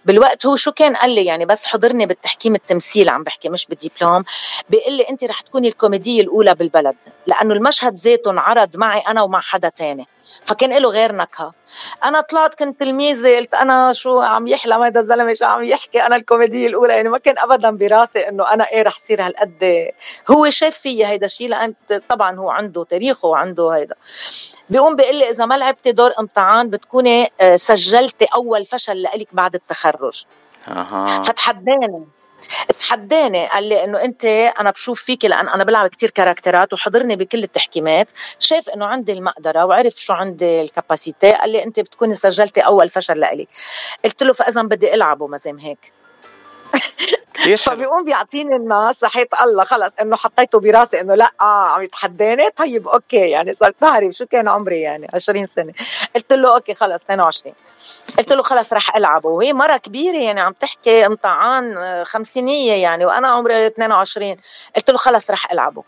بالوقت 0.05 0.45
هو 0.45 0.55
شو 0.55 0.71
كان 0.71 0.95
قال 0.95 1.09
لي؟ 1.09 1.25
يعني 1.25 1.45
بس 1.45 1.65
حضرني 1.65 2.05
بالتحكيم 2.05 2.55
التمثيل 2.55 3.09
عم 3.09 3.23
بحكي 3.23 3.49
مش 3.49 3.65
بالدبلوم. 3.67 4.23
بيقول 4.69 4.93
لي 4.93 5.03
انت 5.09 5.23
رح 5.23 5.41
تكوني 5.41 5.67
الكوميدية 5.67 6.21
الأولى 6.21 6.55
بالبلد 6.55 6.95
لأنه 7.27 7.53
المشهد 7.53 7.95
ذاته 7.95 8.31
انعرض 8.31 8.77
معي 8.77 8.99
أنا 8.99 9.21
ومع 9.21 9.39
حدا 9.39 9.69
تاني. 9.69 10.07
فكان 10.45 10.77
له 10.77 10.89
غير 10.89 11.15
نكهة. 11.15 11.53
أنا 12.03 12.21
طلعت 12.21 12.55
كنت 12.55 12.79
تلميذة 12.79 13.35
قلت 13.35 13.53
أنا 13.53 13.93
شو 13.93 14.19
عم 14.21 14.47
يحلم 14.47 14.81
هذا 14.81 14.99
الزلمة؟ 14.99 15.33
شو 15.33 15.45
عم 15.45 15.63
يحكي؟ 15.63 16.05
أنا 16.05 16.15
الكوميدية 16.15 16.67
الأولى. 16.67 16.93
يعني 16.93 17.09
ما 17.09 17.17
كان 17.17 17.35
ابدا 17.37 17.71
براسي 17.71 18.29
إنه 18.29 18.53
أنا 18.53 18.63
إيه 18.71 18.81
رح 18.81 18.99
صير 18.99 19.21
هالقد 19.21 19.91
هو 20.31 20.49
شاف 20.49 20.77
فيي 20.77 21.05
هيدا 21.05 21.25
الشيء 21.25 21.49
لأن 21.49 21.73
طبعا 22.09 22.37
هو 22.37 22.49
عنده 22.49 22.83
تاريخه 22.83 23.27
وعنده 23.27 23.69
هيدا. 23.69 23.95
بيقوم 24.69 24.95
بيقول 24.95 25.15
لي 25.15 25.29
إذا 25.29 25.45
ما 25.45 25.57
لعبتي 25.57 25.91
دور 25.91 26.11
امتحان 26.19 26.69
بتكوني 26.69 27.27
آه، 27.41 27.55
سجلتي 27.55 28.25
أول 28.35 28.65
فشل 28.65 29.01
لإلك 29.01 29.27
بعد 29.33 29.55
التخرج. 29.55 30.23
أها. 30.67 31.21
فتحداني. 31.21 32.05
تحداني 32.79 33.47
قال 33.47 33.63
لي 33.69 33.83
إنه 33.83 34.01
أنت 34.01 34.25
أنا 34.25 34.71
بشوف 34.71 35.03
فيك 35.03 35.25
لأن 35.25 35.49
أنا 35.49 35.63
بلعب 35.63 35.89
كتير 35.89 36.09
كاركترات 36.09 36.73
وحضرني 36.73 37.15
بكل 37.15 37.43
التحكيمات. 37.43 38.11
شاف 38.39 38.69
إنه 38.69 38.85
عندي 38.85 39.13
المقدرة 39.13 39.65
وعرف 39.65 39.93
شو 39.93 40.13
عندي 40.13 40.61
الكاباسيتي. 40.61 41.31
قال 41.31 41.49
لي 41.49 41.63
أنت 41.63 41.79
بتكوني 41.79 42.15
سجلتي 42.15 42.61
أول 42.61 42.89
فشل 42.89 43.19
لإلي. 43.19 43.47
قلت 44.05 44.23
له 44.23 44.33
فإذا 44.33 44.61
بدي 44.61 44.93
ألعبه 44.93 45.27
مازم 45.27 45.57
هيك. 45.57 45.91
فبيقوم 47.57 48.03
بيعطيني 48.03 48.55
الناس 48.55 48.99
صحيت 48.99 49.41
الله 49.41 49.63
خلص 49.63 49.93
إنه 50.01 50.15
حطيته 50.15 50.59
براسي 50.59 51.01
إنه 51.01 51.15
لا 51.15 51.31
آه 51.41 51.67
عم 51.67 51.81
يتحداني. 51.81 52.49
طيب 52.49 52.87
okay 52.87 53.29
يعني 53.29 53.53
صرت 53.53 53.75
بعرف 53.81 54.11
شو 54.13 54.25
كان 54.25 54.47
عمري؟ 54.47 54.81
يعني 54.81 55.07
20 55.13 55.47
سنة. 55.47 55.73
قلت 56.15 56.33
له 56.33 56.55
okay 56.55 56.73
خلص 56.73 57.03
22 57.03 57.55
قلت 58.17 58.33
له 58.33 58.43
خلص 58.43 58.73
رح 58.73 58.95
ألعبه. 58.95 59.29
وهي 59.29 59.53
مرة 59.53 59.77
كبيرة 59.77 60.17
يعني 60.17 60.39
عم 60.41 60.53
تحكي 60.53 61.05
إم 61.05 61.23
طعان 61.23 61.77
آه، 61.77 62.03
خمسينية 62.03 62.73
يعني 62.73 63.05
وأنا 63.05 63.27
عمري 63.27 63.67
22 63.67 64.35
قلت 64.75 64.89
له 64.91 64.97
خلص 64.97 65.31
رح 65.31 65.51
ألعبه. 65.51 65.83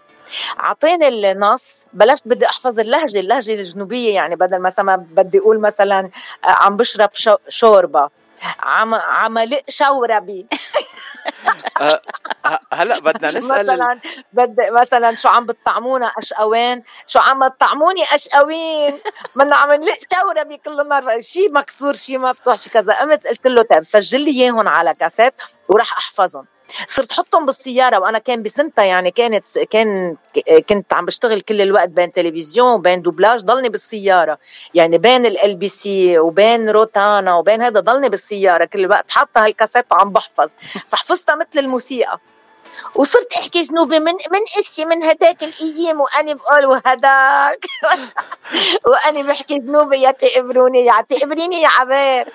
أعطيني 0.60 1.08
النص. 1.08 1.86
بلشت 1.94 2.28
بدي 2.28 2.46
أحفظ 2.46 2.80
اللهجة 2.80 3.20
اللهجة 3.20 3.54
الجنوبية 3.54 4.16
يعني 4.16 4.36
بدل 4.36 4.60
مثلا 4.60 4.96
بدي 4.96 5.40
أقول 5.40 5.60
مثلا 5.60 6.00
آه، 6.00 6.48
عم 6.48 6.78
بشرب 6.78 7.10
شوربة. 7.50 8.10
عم 8.60 8.94
عملق 8.94 9.62
شوربي 9.70 10.46
هلا 12.74 13.00
بدنا 13.00 13.32
نسأل 13.32 13.68
مثلا 13.68 14.00
بدي 14.34 14.72
مثلا 14.72 15.16
شو 15.16 15.30
عم 15.30 15.46
بتطعمونا 15.46 16.12
اشقوين 16.18 16.84
شو 17.08 17.20
عم 17.20 17.48
تطعموني 17.48 18.04
أشقوين؟ 18.04 19.00
بدنا 19.36 19.56
عم 19.56 19.72
نلق 19.72 19.98
شوربي 20.14 20.58
كل 20.58 20.80
النهار 20.80 21.22
شيء 21.22 21.52
مكسور 21.52 21.94
شيء 21.94 22.20
مفتوح 22.20 22.58
شيء 22.58 22.74
كذا. 22.74 22.94
قمت 22.94 23.28
قلت 23.28 23.48
له 23.48 23.62
طيب 23.62 23.84
سجل 23.84 24.22
لي 24.22 24.32
إياهم 24.32 24.68
على 24.68 24.94
كاسيت 24.94 25.34
وراح 25.70 25.98
أحفظهم. 25.98 26.46
صرت 26.88 27.12
حطهم 27.12 27.46
بالسيارة 27.46 28.00
وأنا 28.00 28.20
كان 28.20 28.44
بسنتها 28.44 28.86
يعني 28.86 29.12
كانت 29.12 29.60
كان 29.60 30.16
كنت 30.70 30.94
عم 30.94 31.06
بشتغل 31.06 31.42
كل 31.42 31.62
الوقت 31.62 31.90
بين 31.90 32.14
تلفزيون 32.14 32.74
وبين 32.74 33.02
دوبلاج 33.02 33.42
ضلني 33.42 33.70
بالسيارة. 33.70 34.38
يعني 34.74 34.98
بين 34.98 35.26
ال 35.26 35.56
بي 35.56 35.68
سي 35.68 36.20
وبين 36.20 36.70
روتانا 36.70 37.36
وبين 37.36 37.62
هذا 37.62 37.80
ضلني 37.80 38.10
بالسيارة 38.10 38.66
كل 38.66 38.80
الوقت 38.80 39.12
حاطة 39.12 39.46
هالكاسيت 39.46 39.86
وعم 39.92 40.10
بحفظ. 40.10 40.50
فحفظتها 40.90 41.36
مثل 41.36 41.60
الموسيقى. 41.60 42.20
وصرت 42.96 43.34
أحكي 43.34 43.62
جنوبي 43.62 44.00
من 44.00 44.14
من 44.14 44.40
إشي 44.60 44.86
من 44.86 45.04
هداك 45.04 45.44
الأيام 45.44 46.02
وأني 46.02 46.34
بقول 46.34 46.66
وهداك. 46.66 47.66
وأني 48.88 49.24
بحكي 49.24 49.56
جنوبي 49.60 50.02
يا 50.02 50.12
تقبروني 50.12 50.86
يا 50.86 51.02
تقبريني 51.10 51.62
يا 51.62 51.68
عبير. 51.68 52.28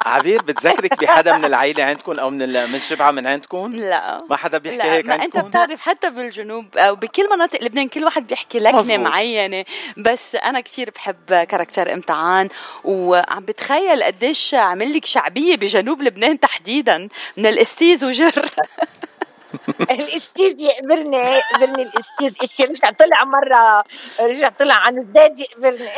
عبير 0.00 0.42
بتذكرك 0.42 1.00
بحدا 1.00 1.32
من 1.36 1.44
العيلة 1.44 1.84
عندكم 1.84 2.18
أو 2.18 2.30
من 2.30 2.72
من 2.72 2.80
شبعة 2.80 3.10
من 3.10 3.26
عندكم؟ 3.26 3.72
لا. 3.72 4.18
ما 4.30 4.36
حدا 4.36 4.58
بيحكي 4.58 4.78
لا 4.78 4.92
هيك 4.92 5.06
ما 5.06 5.14
عندكم؟ 5.14 5.38
انت 5.38 5.46
بتعرف 5.48 5.80
حتى 5.80 6.10
بالجنوب 6.10 6.76
أو 6.76 6.94
بكل 6.96 7.30
مناطق 7.30 7.62
لبنان 7.62 7.88
كل 7.88 8.04
واحد 8.04 8.26
بيحكي 8.26 8.58
لكنة 8.58 8.96
معينة. 8.96 9.64
بس 9.96 10.34
أنا 10.34 10.60
كثير 10.60 10.90
بحب 10.90 11.34
character 11.48 11.92
إم 11.92 12.06
طعان 12.06 12.48
وعم 12.84 13.44
بتخيل 13.44 14.02
قديش 14.02 14.54
عمل 14.54 14.94
لك 14.96 15.04
شعبية 15.04 15.56
بجنوب 15.56 16.02
لبنان 16.02 16.40
تحديدا 16.40 17.08
من 17.36 17.46
الاستيز 17.46 18.04
وجر. 18.04 18.32
الاستيز 19.90 20.62
يقبرني 20.62 21.16
يقبرني 21.16 21.82
الاستيز 21.82 22.36
إشي 22.44 22.64
رجع 22.64 22.90
طلع 22.90 23.24
مرة 23.24 23.84
رجع 24.20 24.48
طلع 24.48 24.74
عن 24.74 24.98
الزاد 24.98 25.38
يقبرني 25.38 25.88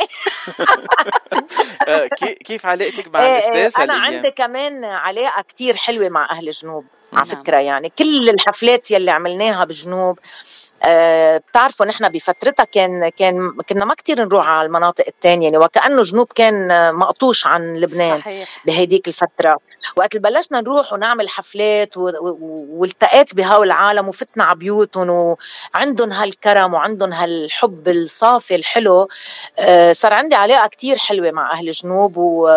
آه، 1.87 2.07
كيف 2.45 2.65
علاقتك 2.65 3.13
مع 3.13 3.19
إيه، 3.25 3.37
الأستاذ 3.37 3.83
أنا 3.83 3.93
عندي 3.93 4.31
كمان 4.31 4.83
علاقة 4.83 5.41
كتير 5.41 5.75
حلوة 5.75 6.09
مع 6.09 6.31
أهل 6.31 6.49
جنوب 6.49 6.85
على 7.13 7.29
نعم. 7.29 7.43
فكرة 7.43 7.57
يعني 7.57 7.89
كل 7.89 8.29
الحفلات 8.29 8.91
يلي 8.91 9.11
عملناها 9.11 9.65
بجنوب 9.65 10.19
أه 10.83 11.37
بتعرفوا 11.37 11.85
نحن 11.85 12.09
بفترتها 12.09 12.63
كان 12.63 13.09
كان 13.09 13.51
كنا 13.69 13.85
ما 13.85 13.93
كتير 13.93 14.21
نروح 14.21 14.47
على 14.47 14.65
المناطق 14.65 15.03
الثانية 15.07 15.45
يعني 15.45 15.57
وكأنه 15.57 16.01
جنوب 16.01 16.27
كان 16.35 16.67
مقطوش 16.95 17.47
عن 17.47 17.73
لبنان 17.73 18.19
صحيح. 18.19 18.59
بهديك 18.65 19.07
الفترة 19.07 19.59
وقت 19.95 20.17
بلشنا 20.17 20.61
نروح 20.61 20.93
ونعمل 20.93 21.29
حفلات 21.29 21.97
والتقيت 21.97 23.35
بهول 23.35 23.67
العالم 23.67 24.07
وفتنا 24.07 24.43
على 24.43 24.59
بيوتهم 24.59 25.35
وعندهم 25.75 26.11
هالكرم 26.13 26.73
وعندهم 26.73 27.13
هالحب 27.13 27.87
الصافي 27.87 28.55
الحلو 28.55 29.07
أه 29.59 29.93
صار 29.93 30.13
عندي 30.13 30.35
علاقة 30.35 30.67
كتير 30.67 30.97
حلوة 30.97 31.31
مع 31.31 31.51
أهل 31.51 31.71
جنوب 31.71 32.17
و... 32.17 32.49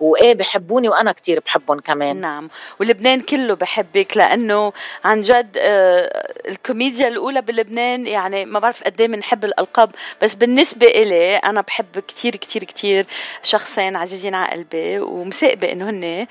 وإيه 0.00 0.34
بحبوني 0.34 0.88
وأنا 0.88 1.12
كتير 1.12 1.40
بحبهم 1.40 1.80
كمان. 1.80 2.16
نعم. 2.16 2.50
ولبنان 2.80 3.20
كله 3.20 3.54
بحبك 3.54 4.16
لأنه 4.16 4.72
عن 5.04 5.20
جد 5.20 5.56
آه 5.58 6.32
الكوميديا 6.48 7.08
الأولى 7.08 7.42
بلبنان 7.42 8.06
يعني 8.06 8.44
ما 8.44 8.58
بعرف 8.58 8.84
قد 8.84 9.00
إيه 9.00 9.08
بنحب 9.08 9.44
الألقاب 9.44 9.90
بس 10.22 10.34
بالنسبة 10.34 10.86
إلي 10.86 11.36
أنا 11.36 11.60
بحب 11.60 11.98
كتير 12.08 12.36
كتير 12.36 12.64
كتير 12.64 13.06
شخصين 13.42 13.96
عزيزين 13.96 14.34
على 14.34 14.52
قلبي 14.52 14.98
ومساقبه 14.98 15.72
إنه 15.72 15.90
هن 15.90 16.04
آه، 16.04 16.28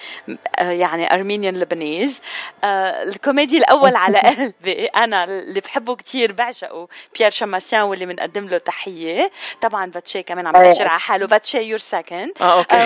يعني 0.57 1.13
Armenian 1.13 1.58
Lebanese. 1.58 2.22
آه، 2.63 3.03
الكوميدي 3.03 3.57
الأول 3.57 3.95
على 3.95 4.19
قلبي. 4.38 4.86
أنا 4.86 5.24
اللي 5.24 5.60
بحبه 5.60 5.95
كتير 5.95 6.31
بعشقه. 6.31 6.88
بيير 7.17 7.31
شماسيان 7.31 7.81
واللي 7.81 8.05
بنقدم 8.05 8.48
له 8.48 8.57
تحية. 8.57 9.31
طبعا 9.62 9.91
فاتشي 9.91 10.24
كمان 10.24 10.48
عم 10.48 10.65
يشر 10.65 10.88
على 10.88 11.00
حاله. 11.00 11.27
فاتشي 11.27 11.62
you're 11.62 11.77
second 11.77 12.32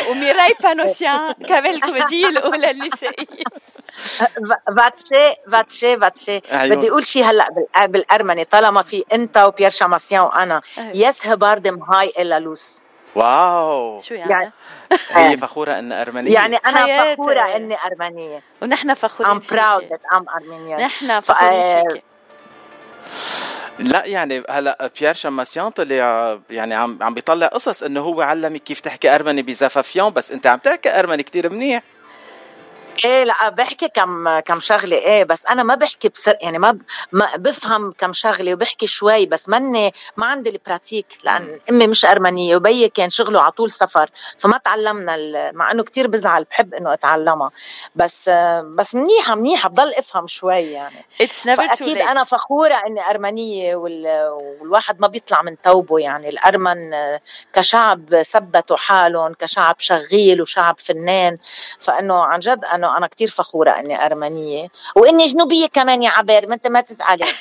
وميراي 0.10 0.56
بانوسيان 0.64 1.34
كمان 1.50 1.66
الكوميديه 1.74 2.28
الأولى 2.28 2.72
النسائيه 2.72 3.26
فاتشي 4.78 5.36
فاتشي 5.52 5.98
فاتشي. 6.00 6.42
بدي 6.54 6.90
أقول 6.90 7.08
شيء 7.08 7.24
هلأ 7.26 7.48
بالأرمني. 7.86 8.46
طالما 8.46 8.82
في 8.82 9.06
أنت 9.14 9.38
وبيير 9.38 9.70
شماسيان 9.70 10.22
وأنا. 10.22 10.62
Ես 10.78 11.28
հպարտ 11.28 11.84
եմ 11.84 12.14
հայ 12.20 12.40
ըլլալուս 12.40 12.82
wow. 13.16 14.00
شو 14.00 14.14
يعني؟ 14.14 14.32
يعني 14.32 14.52
هي 15.32 15.38
فخورة 15.38 15.80
إن 15.80 15.92
أرمنية. 15.92 16.34
يعني 16.34 16.56
أنا 16.56 16.78
حياتي. 16.86 17.16
فخورة 17.22 17.42
إني 17.56 17.76
أرمنية. 17.86 18.42
ونحن 18.62 18.94
فخورين 18.94 19.40
I'm 19.42 19.44
proud 19.44 19.82
that 19.90 20.16
I'm 20.18 20.24
Armenian. 20.36 20.80
نحن 20.82 21.20
فخورين 21.20 21.90
فيك 21.92 22.04
لا 23.80 24.06
يعني 24.06 24.44
هلا 24.50 24.90
بيير 25.00 25.14
شماسيان 25.14 25.70
طلع 25.70 26.40
يعني 26.50 26.76
عم 26.76 26.98
عم 27.02 27.14
بيطلع 27.14 27.48
قصص 27.48 27.84
إنه 27.84 28.02
هو 28.02 28.22
علمك 28.22 28.64
كيف 28.64 28.80
تحكي 28.80 29.16
أرمني 29.16 29.42
بزفافيون 29.42 30.10
بس 30.14 30.32
أنت 30.32 30.48
عم 30.48 30.58
تحكي 30.58 31.00
أرمني 31.00 31.24
كتير 31.24 31.50
منيح. 31.50 31.84
إيه 33.06 33.24
لأ 33.24 33.50
بحكي 33.50 33.88
كم 33.88 34.40
كم 34.40 34.60
شغلة 34.60 34.98
إيه 34.98 35.24
بس 35.24 35.46
أنا 35.46 35.64
ما 35.64 35.76
بحكي 35.76 36.10
بسر 36.10 36.38
يعني 36.42 36.60
ما, 36.60 36.80
ما 37.12 37.36
بفهم 37.36 37.92
كم 37.92 38.14
شغلة 38.14 38.54
وبحكي 38.54 38.88
شوي 38.88 39.26
بس 39.26 39.50
مني 39.50 39.94
ما 40.18 40.26
عندي 40.26 40.50
البراتيك 40.50 41.06
لأن 41.24 41.60
أمي 41.70 41.88
مش 41.88 42.06
أرمنية 42.06 42.56
وبيي 42.56 42.90
كان 42.90 43.10
شغله 43.10 43.42
على 43.42 43.52
طول 43.52 43.72
سفر 43.72 44.10
فما 44.38 44.58
تعلمنا 44.58 45.52
مع 45.52 45.72
إنه 45.72 45.84
كتير 45.84 46.08
بزعل 46.08 46.44
بحب 46.44 46.74
إنه 46.74 46.94
أتعلمها 46.94 47.52
بس 47.96 48.30
بس 48.64 48.96
منيحة 48.96 49.36
منيحة 49.36 49.70
بضل 49.70 49.94
أفهم 49.94 50.28
شوي 50.28 50.72
يعني. 50.72 51.06
It's 51.24 51.46
never 51.46 51.60
أكيد 51.60 51.98
أنا 51.98 52.24
فخورة 52.24 52.74
إني 52.88 53.10
أرمنية 53.10 53.76
والواحد 53.76 55.00
ما 55.02 55.08
بيطلع 55.08 55.42
من 55.42 55.62
توبه 55.62 56.00
يعني. 56.00 56.30
الأرمن 56.30 56.92
كشعب 57.54 58.22
ثبتوا 58.22 58.78
حالهم 58.78 59.34
كشعب 59.34 59.76
شغيل 59.80 60.42
وشعب 60.42 60.76
فنان 60.80 61.38
فإنه 61.80 62.24
عن 62.24 62.40
جد 62.40 62.66
إنه 62.90 62.98
أنا 62.98 63.08
كتير 63.08 63.28
فخورة 63.28 63.72
إني 63.72 64.06
أرمنية 64.06 64.68
وإني 64.96 65.26
جنوبية 65.26 65.68
كمان 65.68 66.04
يا 66.04 66.10
عبير 66.10 66.48
ما 66.48 66.56
أنت 66.56 66.68
ما 66.68 66.82
تزعلي. 66.82 67.26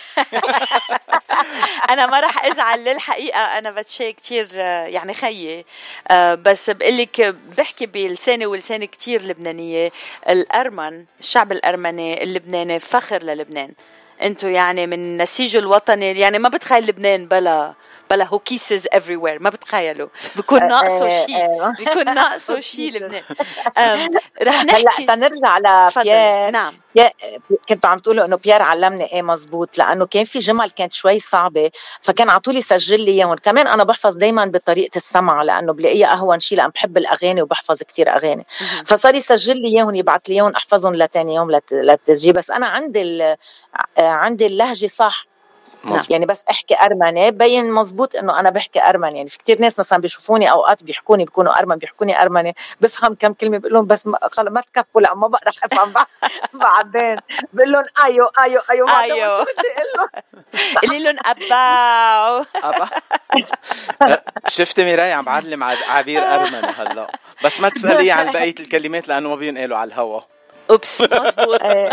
أنا 1.90 2.07
ما 2.07 2.21
راح 2.21 2.45
أزعل 2.45 2.85
للحقيقة 2.85 3.38
أنا 3.40 3.71
بتشي 3.71 4.12
كتير 4.12 4.49
يعني 4.87 5.14
خيي. 5.14 5.64
آه، 6.09 6.35
بس 6.35 6.71
بقول 6.71 6.99
لك 6.99 7.35
بحكي 7.59 7.87
بلساني 7.87 8.47
ولساني 8.47 8.87
كتير 8.87 9.23
لبنانية. 9.23 9.93
الأرمن 10.28 11.05
الشعب 11.21 11.52
الأرمني 11.52 12.23
اللبناني 12.23 12.78
فخر 12.78 13.23
للبنان. 13.23 13.73
أنتو 14.23 14.47
يعني 14.47 14.87
من 14.87 15.17
نسيج 15.17 15.57
الوطني 15.57 16.19
يعني 16.19 16.38
ما 16.38 16.49
بتخيل 16.49 16.87
لبنان 16.87 17.26
بلا 17.26 17.75
بلا 18.11 18.25
hokises 18.25 18.87
everywhere 18.93 19.43
ما 19.43 19.50
بتخيلوا. 19.50 20.09
بكون 20.37 20.69
ناقصه 20.69 21.09
شيء. 21.09 21.71
بكون 21.79 22.15
ناقصه 22.15 22.61
شيء 22.61 22.97
لبنان 22.97 23.23
رح 24.43 24.65
نحكي. 24.65 25.03
هلا 25.03 25.15
تنرجع 25.15 25.59
لبيير 25.59 26.50
نعم. 26.50 26.75
كنتوا 27.69 27.91
عم 27.91 27.99
تقولوا 27.99 28.25
إنه 28.25 28.37
بيير 28.37 28.62
علمني 28.62 29.12
إيه 29.12 29.23
مزبوط 29.23 29.79
لأنه 29.79 30.07
كان 30.07 30.25
في 30.25 30.38
جمل 30.38 30.71
كانت 30.71 30.93
شوي 30.93 31.19
صعبة 31.19 31.71
فكان 32.03 32.31
على 32.31 32.41
طول 32.41 32.57
يسجل 32.57 33.00
لي 33.00 33.11
إياهم. 33.11 33.35
كمان 33.35 33.67
أنا 33.67 33.85
بحفظ 33.85 34.17
دائما 34.17 34.45
بطريقة 34.45 34.97
السمع 34.97 35.43
لأنه 35.43 35.73
بلاقيها 35.73 36.12
أهون 36.12 36.41
شيء 36.41 36.59
لأن 36.59 36.69
بحب 36.69 36.97
الأغاني 36.97 37.43
وبحفظ 37.43 37.83
كتير 37.83 38.11
أغاني. 38.17 38.47
فصار 38.87 39.15
يسجل 39.15 39.57
لي 39.62 39.69
إياهم 39.69 39.95
يبعث 39.95 40.21
لي 40.29 40.35
إياهم 40.35 40.53
أحفظهم 40.57 40.95
لتاني 40.95 41.35
يوم 41.35 41.50
للتسجيل. 41.73 42.33
بس 42.33 42.50
أنا 42.50 42.67
عندي 42.67 43.37
عندي 43.99 44.47
اللهجة 44.47 44.87
صح. 44.87 45.27
نعم. 45.97 46.04
يعني 46.11 46.26
بس 46.26 46.45
احكي 46.50 46.76
ارمني 46.83 47.30
بين 47.30 47.73
مزبوط 47.73 48.16
إنه 48.16 48.40
أنا 48.40 48.50
بحكي 48.50 48.83
ارمني 48.83 49.16
يعني 49.16 49.28
في 49.28 49.38
كثير 49.38 49.61
ناس 49.61 49.78
مثلا 49.78 49.99
بيشوفوني 49.99 50.50
أوقات 50.50 50.85
بيحكوني 50.85 51.25
بيكونوا 51.25 51.59
أرمن 51.59 51.76
بيحكوني 51.76 52.23
ارمني 52.23 52.54
بفهم 52.80 53.14
كم 53.14 53.33
كلمة 53.33 53.59
بقول 53.59 53.73
لهم 53.73 53.87
بس 53.87 54.07
ما, 54.07 54.18
ما 54.38 54.61
تكفوا 54.61 55.00
لا 55.00 55.14
ما 55.14 55.28
بقدر 55.28 55.52
افهم 55.64 55.95
بعدين 56.54 57.16
بقول 57.52 57.73
لهم 57.73 57.85
այո 58.05 58.25
այո 58.25 58.61
այո 58.71 58.87
այո 58.88 59.45
قولي 60.83 60.99
لهم 61.02 61.16
اباو 61.26 62.45
شفتي 64.49 64.85
ميراي 64.85 65.12
عم 65.12 65.25
بعلم 65.25 65.64
عبير 65.64 66.23
ارمني 66.23 66.73
هلأ. 66.78 67.11
بس 67.45 67.61
ما 67.61 67.68
تسالي 67.68 68.11
عن 68.11 68.33
بقية 68.33 68.54
الكلمات 68.61 69.09
لأنه 69.09 69.28
ما 69.28 69.37
بينقلوا 69.37 69.78
على 69.78 69.88
الهوا. 69.88 70.21
oops 70.71 71.00
مزبوط 71.03 71.63
إيه. 71.73 71.91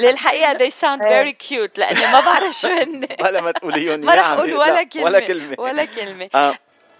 للحقيقة 0.00 0.54
they 0.58 0.70
sound 0.70 1.02
very 1.02 1.32
cute. 1.48 1.78
لأني 1.78 2.12
ما 2.12 2.20
بعرف 2.20 2.54
شو 2.60 2.68
هن. 2.68 3.06
ولا 3.24 3.40
ما 3.40 3.50
تقوليهم. 3.50 4.00
ما 4.00 4.14
رح 4.14 4.26
أقول 4.26 4.54
ولا 4.54 4.82
كلمة. 4.82 5.04
ولا 5.04 5.20
كلمة. 5.20 5.54
ولا 5.58 5.84
كلمة. 5.84 6.28
آه. 6.34 6.54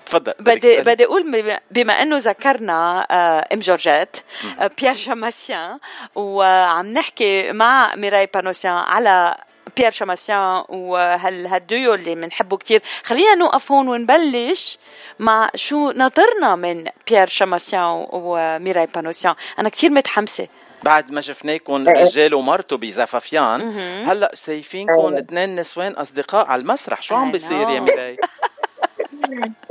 تفضل. 0.07 0.33
بدي 0.41 0.81
بدي 0.81 1.05
أقول 1.05 1.53
بما 1.71 2.03
إنه 2.03 2.17
ذكرنا 2.17 3.07
آه، 3.11 3.49
أم 3.53 3.61
جورجيت 3.61 4.17
آه، 4.61 4.71
بيير 4.81 4.95
شاماسيان 4.95 5.79
وعم 6.15 6.87
نحكي 6.87 7.53
مع 7.53 7.95
ميراي 7.95 8.27
بانوسيان 8.35 8.75
على 8.75 9.37
بيير 9.77 9.91
شاماسيان 9.91 10.65
وهال 10.69 11.47
هالديو 11.47 11.95
اللي 11.95 12.15
بنحبه 12.15 12.57
كتير 12.57 12.83
خلينا 13.05 13.35
نوقف 13.35 13.73
هون 13.73 13.89
ونبلش 13.89 14.79
مع 15.19 15.51
شو 15.55 15.91
ناطرنا 15.91 16.57
من 16.57 16.85
بيير 17.09 17.27
شاماسيان 17.27 18.07
وميراي 18.13 18.87
بانوسيان 18.87 19.35
أنا 19.59 19.69
كتير 19.69 19.91
متحمسه 19.91 20.49
بعد 20.83 21.11
ما 21.11 21.21
شفناكم 21.21 21.89
إيه. 21.89 22.05
رجال 22.05 22.35
ومرته 22.35 22.77
بـ 22.77 22.91
زفافيان 22.91 23.61
هلا 24.07 24.31
شايفينكم 24.35 25.15
إيه. 25.15 25.19
اثنين 25.19 25.57
نسوان 25.57 25.93
أصدقاء 25.93 26.47
على 26.47 26.63
المسرح. 26.63 27.03
شو 27.03 27.15
عم 27.15 27.33
بيصير 27.33 27.71
يا 27.71 27.81
ميراي؟ 27.81 28.17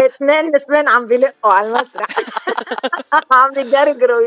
اثنين 0.05 0.55
نسوان 0.55 0.89
عم 0.89 1.05
بيلقوا 1.07 1.53
على 1.53 1.67
المسرح. 1.67 2.07
عم 3.31 3.51
بيجرجروا 3.53 4.17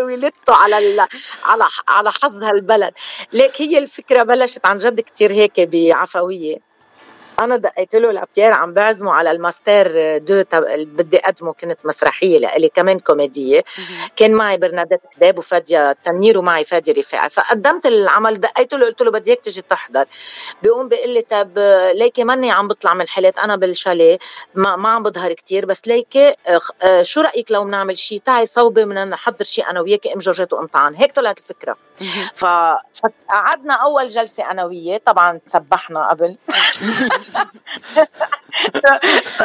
ويلطوا 0.00 0.54
على 0.54 1.06
على 1.44 1.64
على 1.88 2.10
حظ 2.12 2.42
هالبلد. 2.44 2.92
ليك 3.32 3.62
هي 3.62 3.78
الفكرة 3.78 4.22
بلشت 4.22 4.66
عن 4.66 4.76
جد 4.78 5.00
كتير 5.00 5.32
هيك 5.32 5.60
بعفوية. 5.60 6.69
أنا 7.40 7.56
دقيت 7.56 7.94
له 7.96 8.12
لبيير 8.12 8.52
عم 8.52 8.74
بعزمه 8.74 9.12
على 9.12 9.30
ال 9.30 9.43
master 9.43 10.18
deux 10.18 10.44
بدي 10.84 11.18
أقدمه 11.18 11.52
كنت 11.52 11.78
مسرحية 11.86 12.38
لإلي 12.38 12.68
كمان 12.68 12.98
كوميدية. 12.98 13.64
كان 14.16 14.34
معي 14.34 14.56
برنادات 14.58 15.00
كداب 15.16 15.38
وفادية 15.38 15.92
تنير 15.92 16.38
ومعي 16.38 16.64
فادي 16.64 16.92
رفاعي 16.92 17.30
فقدمت 17.30 17.86
العمل 17.86 18.40
دقيت 18.40 18.74
له 18.74 18.86
قلت 18.86 19.00
له 19.02 19.10
بدي 19.10 19.30
إياك 19.30 19.40
تجي 19.40 19.62
تحضر. 19.62 20.04
بيقوم 20.62 20.88
بيقول 20.88 21.10
لي 21.10 21.22
طب 21.22 21.58
ليكي 21.94 22.24
ماني 22.24 22.50
عم 22.50 22.68
بطلع 22.68 22.94
من 22.94 23.08
حالات 23.08 23.38
أنا 23.38 23.56
بالشاليه 23.56 24.18
ما, 24.54 24.76
ما 24.76 24.88
عم 24.88 25.02
بظهر 25.02 25.32
كتير. 25.32 25.66
بس 25.66 25.88
ليكي 25.88 26.34
آه، 26.82 27.02
شو 27.02 27.20
رأيك 27.20 27.52
لو 27.52 27.64
بنعمل 27.64 27.98
شيء 27.98 28.18
تعي 28.24 28.46
صوبي 28.46 28.84
بدنا 28.84 29.04
نحضر 29.04 29.44
شيء 29.44 29.70
أنا 29.70 29.80
وياكي 29.80 30.14
إم 30.14 30.18
جورجيت 30.18 30.52
وامطعان 30.52 30.94
هيك 30.94 31.12
طلعت 31.12 31.38
الفكرة. 31.38 31.76
فقعدنا 32.34 33.74
أول 33.74 34.08
جلسة 34.08 34.50
أنا 34.50 34.64
وياه 34.64 35.00
طبعا 35.06 35.40
سبحنا 35.46 36.08
قبل. 36.10 36.36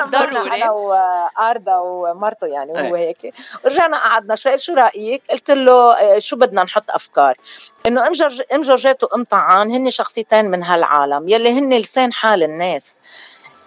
ضروري. 0.08 0.64
أنا 0.64 0.72
وأردا 0.72 1.76
ومرته 1.76 2.48
يعني 2.48 2.72
وهو 2.72 2.96
هيك. 2.96 3.34
ورجعنا 3.66 3.98
قعدنا 3.98 4.36
شوي. 4.36 4.58
شو 4.58 4.74
رأيك؟ 4.74 5.24
قلت 5.32 5.52
له 5.52 5.94
آه، 5.94 6.20
شو 6.20 6.36
بدنا 6.36 6.64
نحط 6.64 6.92
أفكار؟ 6.92 7.38
إنه 7.86 8.08
أم 8.08 8.12
جورج 8.12 8.42
أم 8.54 8.62
جورجيت 8.62 9.04
وأم 9.04 9.24
طعان 9.24 9.72
هن 9.72 9.90
شخصيتين 9.90 10.46
من 10.46 10.64
هالعالم 10.64 11.30
يلي 11.30 11.60
هن 11.60 11.74
لسان 11.74 12.14
حال 12.14 12.44
الناس. 12.44 12.96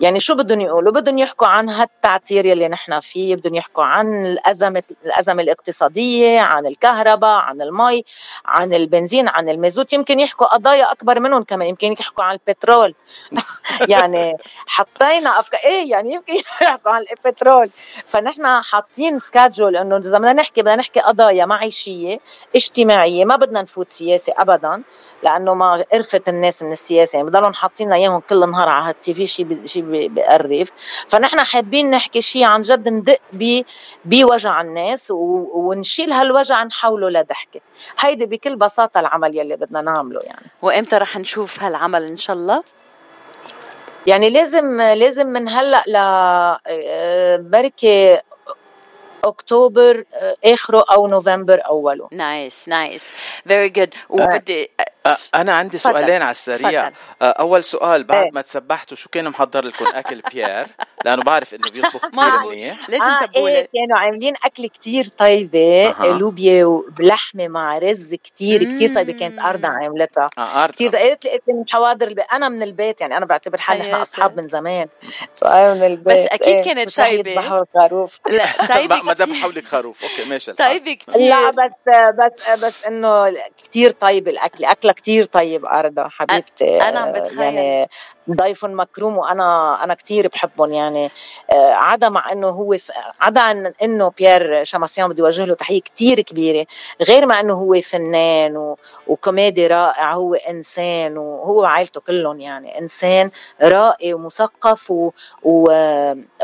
يعني 0.01 0.21
شو 0.21 0.35
بدهم 0.35 0.61
يقولوا؟ 0.61 0.93
بدهم 0.93 1.19
يحكوا 1.19 1.47
عن 1.47 1.69
هالتعتير 1.69 2.47
يلي 2.47 2.69
نحن 2.69 3.01
فيه 3.01 3.37
بدهم 3.37 3.55
يحكوا 3.55 3.85
عن 3.85 4.27
الأزمة 4.27 4.83
الأزمة 5.07 5.43
الاقتصادية 5.43 6.41
عن 6.41 6.67
الكهرباء 6.67 7.39
عن 7.39 7.63
المي 7.63 8.05
عن 8.45 8.75
البنزين 8.75 9.29
عن 9.29 9.49
المازوت. 9.49 9.93
يمكن 9.93 10.21
يحكوا 10.21 10.47
قضايا 10.47 10.93
أكبر 10.93 11.21
منهم 11.21 11.43
كمان. 11.43 11.69
يمكن 11.69 11.93
يحكوا 11.93 12.25
عن 12.25 12.39
البترول. 12.49 12.95
يعني 13.89 14.37
حطينا 14.67 15.41
أفكار 15.41 15.61
إيه 15.65 15.91
يعني 15.91 16.13
يمكن 16.13 16.35
يحكوا 16.35 16.93
عن 16.93 17.05
البترول. 17.13 17.71
فنحن 18.07 18.63
حاطين 18.63 19.19
سكادجول 19.19 19.77
إنه 19.77 19.97
إذا 19.97 20.19
بدنا 20.19 20.33
نحكي 20.33 20.63
بدنا 20.63 20.77
نحكي 20.77 21.01
قضايا 21.01 21.47
معيشية 21.47 22.19
اجتماعية 22.57 23.25
ما 23.25 23.37
بدنا 23.37 23.63
نفوت 23.63 23.91
سياسة 23.91 24.33
أبدا 24.37 24.83
لأنه 25.23 25.55
ما 25.55 25.85
قرفت 25.93 26.29
الناس 26.29 26.63
من 26.63 26.73
السياسة. 26.73 27.17
يعني 27.17 27.29
بضلهم 27.29 27.55
حاطين 27.55 27.93
إياهم 27.93 28.21
كل 28.21 28.51
نهار 28.51 28.69
على 28.69 28.91
التي 28.91 29.15
في 29.15 29.27
شيء 29.27 29.88
بقرف 29.89 30.73
فنحن 31.09 31.41
حابين 31.41 31.91
نحكي 31.91 32.21
شيء 32.21 32.45
عن 32.45 32.61
جد 32.61 32.89
ندق 32.89 33.19
بوجع 34.05 34.61
الناس 34.61 35.11
ونشيل 35.11 36.13
هالوجع 36.13 36.65
نحوله 36.65 37.09
لضحكة. 37.09 37.61
هيدي 37.99 38.27
بكل 38.27 38.57
بساطة 38.57 39.01
العمل 39.01 39.37
يلي 39.37 39.57
بدنا 39.57 39.81
نعمله 39.81 40.21
يعني. 40.21 40.47
وإمتى 40.63 40.97
رح 40.97 41.17
نشوف 41.17 41.63
هالعمل 41.63 42.03
إن 42.03 42.17
شاء 42.17 42.37
الله؟ 42.37 42.63
يعني 44.07 44.31
لازم 44.31 44.81
لازم 44.81 45.27
من 45.27 45.49
هلأ 45.49 45.83
ل 45.87 45.97
آه، 45.97 47.37
بركي 47.37 48.21
أكتوبر 49.25 50.05
آه، 50.15 50.37
آخره 50.45 50.85
أو 50.91 51.07
نوفمبر 51.07 51.61
أوله. 51.67 52.09
nice 52.13 52.69
nice. 52.69 53.13
very 53.47 53.69
good 53.69 53.95
وبدي 54.09 54.71
أنا 55.35 55.53
عندي 55.53 55.79
فضل. 55.79 55.93
سؤالين 55.93 56.23
على 56.23 56.31
السريع. 56.31 56.91
فضل. 56.91 56.95
أول 57.23 57.65
سؤال 57.65 58.05
بعد 58.05 58.25
إيه. 58.25 58.31
ما 58.33 58.41
سبحتوا 58.43 58.97
شو 58.97 59.09
كان 59.09 59.29
محضر 59.29 59.65
لكم 59.65 59.87
أكل 59.87 60.21
بيير 60.33 60.67
لأنه 61.05 61.23
بعرف 61.23 61.55
إنه 61.55 61.71
بيطبخ 61.71 62.07
كثير 62.13 62.39
منيح. 62.51 62.91
لازم 62.91 63.03
آه 63.05 63.27
تبوله 63.27 63.49
إيه 63.55 63.69
كانوا 63.75 63.99
عاملين 63.99 64.35
أكل 64.45 64.69
كثير 64.69 65.05
طيبة 65.19 65.89
آه. 65.91 66.19
لوبيا 66.19 66.65
ولحمة 66.65 67.49
مع 67.49 67.79
رز 67.79 68.15
كثير 68.15 68.65
كثير 68.75 68.95
طيبة 68.95 69.13
كانت 69.13 69.39
أردا 69.41 69.69
عاملتها. 69.69 70.29
آه 70.39 70.67
كثير 70.67 70.89
قالت 70.97 71.25
لي 71.25 71.41
من 71.49 71.65
حواضر 71.69 72.07
البيت 72.09 72.27
أنا 72.33 72.49
من 72.49 72.63
البيت 72.63 73.01
يعني 73.01 73.17
أنا 73.17 73.27
بعتبر 73.27 73.59
حالي 73.59 73.81
نحن 73.81 73.95
أصحاب 73.95 74.37
من 74.37 74.49
زمان. 74.49 74.89
فانا 75.37 75.75
من 75.75 75.87
البيت. 75.87 76.19
بس 76.19 76.27
أكيد 76.27 76.49
إيه. 76.55 76.63
كانت 76.65 76.97
طيبة. 77.01 77.65
خروف 77.75 78.21
لا 78.39 78.67
طيبة 78.77 79.03
ما 79.03 79.13
ذبحوا 79.13 79.53
لك 79.53 79.65
خروف. 79.67 80.03
أوكي 80.03 80.25
ماشي 80.31 80.53
طيبة 80.53 80.95
كثير 80.95 81.29
لا 81.29 81.51
بس 81.51 81.95
بس 82.19 82.51
بس 82.65 82.85
إنه 82.85 83.35
كثير 83.69 83.91
طيب 83.91 84.29
الأكل. 84.29 84.65
اكله 84.65 84.93
كثير 85.03 85.25
طيب 85.25 85.67
اردا 85.67 86.09
حبيبتي 86.09 86.83
أنا 86.83 87.01
عم 87.01 87.13
بتخيل. 87.13 87.39
يعني 87.41 87.89
ضيف 88.31 88.65
مكروم 88.65 89.19
وأنا 89.19 89.79
أنا 89.85 89.95
كثير 89.95 90.29
بحبهم 90.29 90.73
يعني. 90.73 91.11
آه، 91.51 91.73
عدا 91.73 92.09
مع 92.09 92.33
إنه 92.33 92.49
هو 92.49 92.77
عدا 93.21 93.41
عن 93.41 93.73
إنه 93.83 94.11
بيير 94.19 94.65
شاماسيان 94.65 95.09
بدي 95.09 95.23
اوجه 95.23 95.45
له 95.45 95.55
تحية 95.55 95.81
كثير 95.81 96.21
كبيرة 96.21 96.67
غير 97.03 97.27
ما 97.27 97.41
إنه 97.41 97.55
هو 97.55 97.81
فنان 97.81 98.57
و... 98.57 98.77
وكوميدي 99.07 99.67
رائع 99.67 100.15
هو 100.15 100.35
إنسان 100.35 101.19
وهو 101.19 101.63
وعائلته 101.63 102.01
كلهم 102.01 102.41
يعني. 102.41 102.79
إنسان 102.79 103.31
راقي 103.63 104.15
ومثقف 104.15 104.91
و... 104.91 105.11
و... 105.43 105.65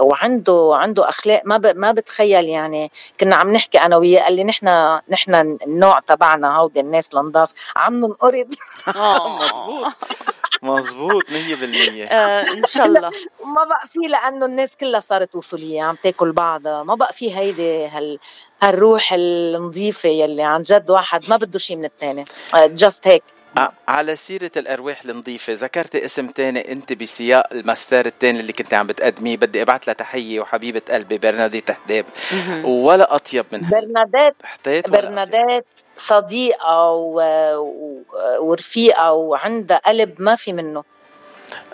وعنده 0.00 0.70
عنده 0.74 1.08
أخلاق 1.08 1.42
ما 1.44 1.56
ب... 1.56 1.66
ما 1.66 1.92
بتخيل 1.92 2.48
يعني. 2.48 2.90
كنا 3.20 3.36
عم 3.36 3.52
نحكي 3.52 3.78
أنا 3.78 3.96
وياه 3.96 4.22
قال 4.22 4.32
لي 4.32 4.44
نحن 4.44 4.66
نحن 5.08 5.34
النوع 5.34 6.00
تبعنا 6.00 6.56
هودي 6.56 6.80
الناس 6.80 7.14
النضاف 7.14 7.52
عم 7.76 8.00
ننقرض. 8.00 8.54
آه. 8.96 9.28
مزبوط. 9.38 9.92
مزبوط 10.64 11.22
100% 11.24 11.32
آه 12.12 12.42
إن 12.42 12.62
شاء 12.66 12.86
الله. 12.86 13.00
ما 13.44 13.64
بقى 13.64 13.88
في 13.88 13.98
لأنه 14.08 14.46
الناس 14.46 14.76
كلها 14.76 15.00
صارت 15.00 15.34
وصولية 15.34 15.82
عم 15.82 15.96
تاكل 16.02 16.32
بعضها 16.32 16.82
ما 16.82 16.94
بقى 16.94 17.12
في 17.12 17.36
هيدي 17.36 17.86
هال 17.86 18.18
هالروح 18.62 19.12
النظيفة 19.12 20.08
يلي 20.08 20.42
عن 20.42 20.62
جد 20.62 20.90
واحد 20.90 21.30
ما 21.30 21.36
بده 21.36 21.58
شيء 21.58 21.76
من 21.76 21.84
الثاني 21.84 22.24
just 22.54 23.06
هيك. 23.08 23.22
على 23.88 24.16
سيرة 24.16 24.50
الأرواح 24.56 25.02
النظيفة 25.04 25.52
ذكرتي 25.52 26.04
اسم 26.04 26.26
تاني 26.26 26.72
أنت 26.72 26.92
بسياق 26.92 27.46
الماستر 27.52 28.06
التاني 28.06 28.40
اللي 28.40 28.52
كنت 28.52 28.74
عم 28.74 28.86
بتقدميه؟ 28.86 29.36
بدي 29.36 29.62
أبعت 29.62 29.86
لها 29.86 29.94
تحية 29.94 30.40
وحبيبة 30.40 30.82
قلبي 30.90 31.18
برناديت 31.18 31.70
حداب 31.70 32.04
ولا 32.64 33.14
أطيب 33.14 33.44
منها. 33.52 33.70
برنادات. 33.70 34.36
برنادات. 34.88 35.66
صديقة 35.96 36.90
ورفيقة 38.40 39.12
وعندها 39.12 39.76
قلب 39.76 40.14
ما 40.18 40.34
في 40.34 40.52
منه. 40.52 40.84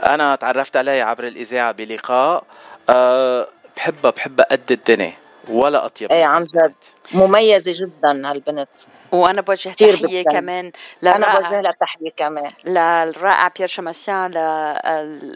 أنا 0.03 0.37
تعرفت 0.37 0.77
عليها 0.77 1.05
عبر 1.05 1.25
الإذاعة 1.25 1.73
بلقاء 1.73 2.45
أه 2.91 3.49
بحبها 3.77 4.11
بحبها 4.11 4.47
قد 4.51 4.73
الدنيا 4.73 5.13
ولا 5.49 5.85
أطيب 5.85 6.13
إيه 6.13 6.25
عن 6.25 6.45
جد. 6.45 6.75
مميزة 7.15 7.73
جدا 7.73 8.31
هالبنت. 8.31 8.69
وأنا 9.13 9.41
بوجه 9.41 9.69
تحية 9.69 10.23
كمان 10.25 10.73
أنا 11.03 11.39
بوجه 11.41 11.61
لها 11.61 11.73
تحية 11.81 12.11
كمان. 12.17 12.51
للرائع 12.65 13.49
بيير 13.49 13.69
شماسيان 13.69 14.31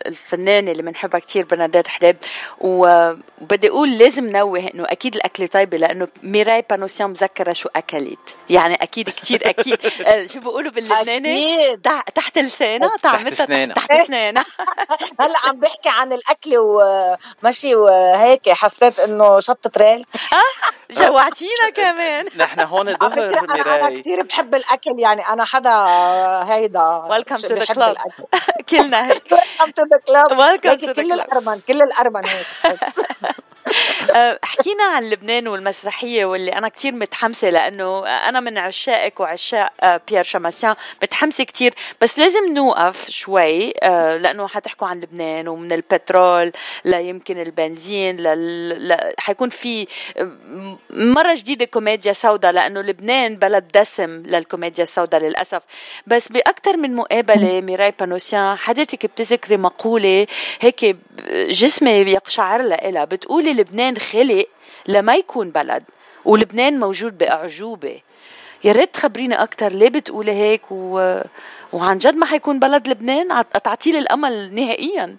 للفنانه 0.06 0.70
اللي 0.72 0.82
بنحبها 0.82 1.20
كثير 1.20 1.44
برنادات 1.44 1.88
حلب 1.88 2.16
وبدي 2.60 3.68
أقول 3.68 3.98
لازم 3.98 4.26
نوه 4.26 4.58
إنه 4.74 4.84
أكيد 4.88 5.14
الاكله 5.16 5.46
طيبة 5.46 5.76
لأنه 5.78 6.08
ميراي 6.22 6.64
بانوسيان 6.70 7.10
مذكرة 7.10 7.52
شو 7.52 7.68
أكلت. 7.76 8.36
يعني 8.50 8.74
أكيد 8.74 9.10
كثير 9.10 9.50
أكيد. 9.50 9.78
شو 10.32 10.40
بيقولوا 10.40 10.70
باللبناني؟ 10.72 11.76
تحت 12.14 12.38
لسانها 12.38 12.96
طعمتها 13.02 13.46
تحت, 13.46 13.76
تحت 13.76 13.90
اسنانها 13.90 14.44
هلا 15.20 15.34
عم 15.44 15.60
بحكي 15.60 15.88
عن 15.88 16.12
الأكل 16.12 16.50
ومشي 16.56 17.74
وهيك 17.74 18.48
حسيت 18.48 19.00
إنه 19.00 19.40
شطة 19.40 19.70
ريل. 19.76 20.04
جوعتينا 20.90 21.70
كمان. 21.76 22.26
نحن 22.36 22.60
هون 22.60 22.94
ظهر 22.96 23.63
أنا 23.66 24.00
كثير 24.00 24.22
بحب 24.22 24.54
الأكل 24.54 24.90
يعني 24.98 25.28
أنا 25.28 25.44
حدا 25.44 25.70
هيدا 26.54 26.86
welcome 27.10 27.36
to 27.36 27.54
the 27.54 27.64
club 27.64 27.96
كلنا 28.68 29.06
هيك. 29.06 29.22
welcome 29.32 29.70
to 29.70 29.82
the 29.92 29.98
club 30.06 30.32
كل 30.92 31.12
الأرمن 31.12 31.60
كل 31.68 31.82
الأرمن 31.82 32.24
هيك. 32.26 32.46
حكينا 34.42 34.84
عن 34.84 35.10
لبنان 35.10 35.48
والمسرحية 35.48 36.24
واللي 36.24 36.52
أنا 36.52 36.68
كثير 36.68 36.92
متحمسة 36.92 37.50
لأنه 37.50 38.06
أنا 38.06 38.40
من 38.40 38.58
عشاقك 38.58 39.20
وعشاق 39.20 39.72
أه، 39.82 40.00
بيير 40.08 40.22
شاماسيان 40.22 40.74
متحمسة 41.02 41.44
كثير 41.44 41.74
بس 42.00 42.18
لازم 42.18 42.54
نوقف 42.54 43.10
شوي 43.10 43.72
أه، 43.82 44.16
لأنه 44.16 44.48
حتحكوا 44.48 44.88
عن 44.88 45.00
لبنان 45.00 45.48
ومن 45.48 45.72
البترول 45.72 46.52
ليمكن 46.84 47.40
البنزين 47.40 48.16
لل... 48.16 49.12
حيكون 49.18 49.48
في 49.48 49.86
مرة 50.90 51.34
جديدة 51.34 51.64
كوميديا 51.64 52.12
سوداء 52.12 52.52
لأنه 52.52 52.80
لبنان 52.80 53.36
بلد 53.36 53.64
دسم 53.74 54.10
للكوميديا 54.10 54.82
السوداء 54.84 55.20
للأسف. 55.20 55.62
بس 56.06 56.28
باكثر 56.28 56.76
من 56.76 56.96
مقابلة 56.96 57.60
ميراي 57.60 57.92
بانوسيان 58.00 58.56
حضرتك 58.56 59.06
بتذكري 59.06 59.56
مقولة 59.56 60.26
هيك 60.60 60.96
جسمي 61.50 61.90
يقشعر 61.90 62.62
لها 62.62 63.04
بتقولي 63.04 63.52
لبنان 63.52 63.93
خلق 63.98 64.46
لما 64.88 65.14
يكون 65.14 65.50
بلد 65.50 65.84
ولبنان 66.24 66.80
موجود 66.80 67.18
بأعجوبة. 67.18 68.00
يا 68.64 68.72
ريت 68.72 68.94
تخبرينا 68.94 69.42
أكثر 69.42 69.68
ليه 69.68 69.88
بتقولي 69.88 70.32
هيك؟ 70.32 70.62
و... 70.70 71.20
وعن 71.72 71.98
جد 71.98 72.16
ما 72.16 72.26
حيكون 72.26 72.58
بلد 72.58 72.88
لبنان؟ 72.88 73.44
تعطيلي 73.64 73.98
الأمل 73.98 74.54
نهائيا. 74.54 75.16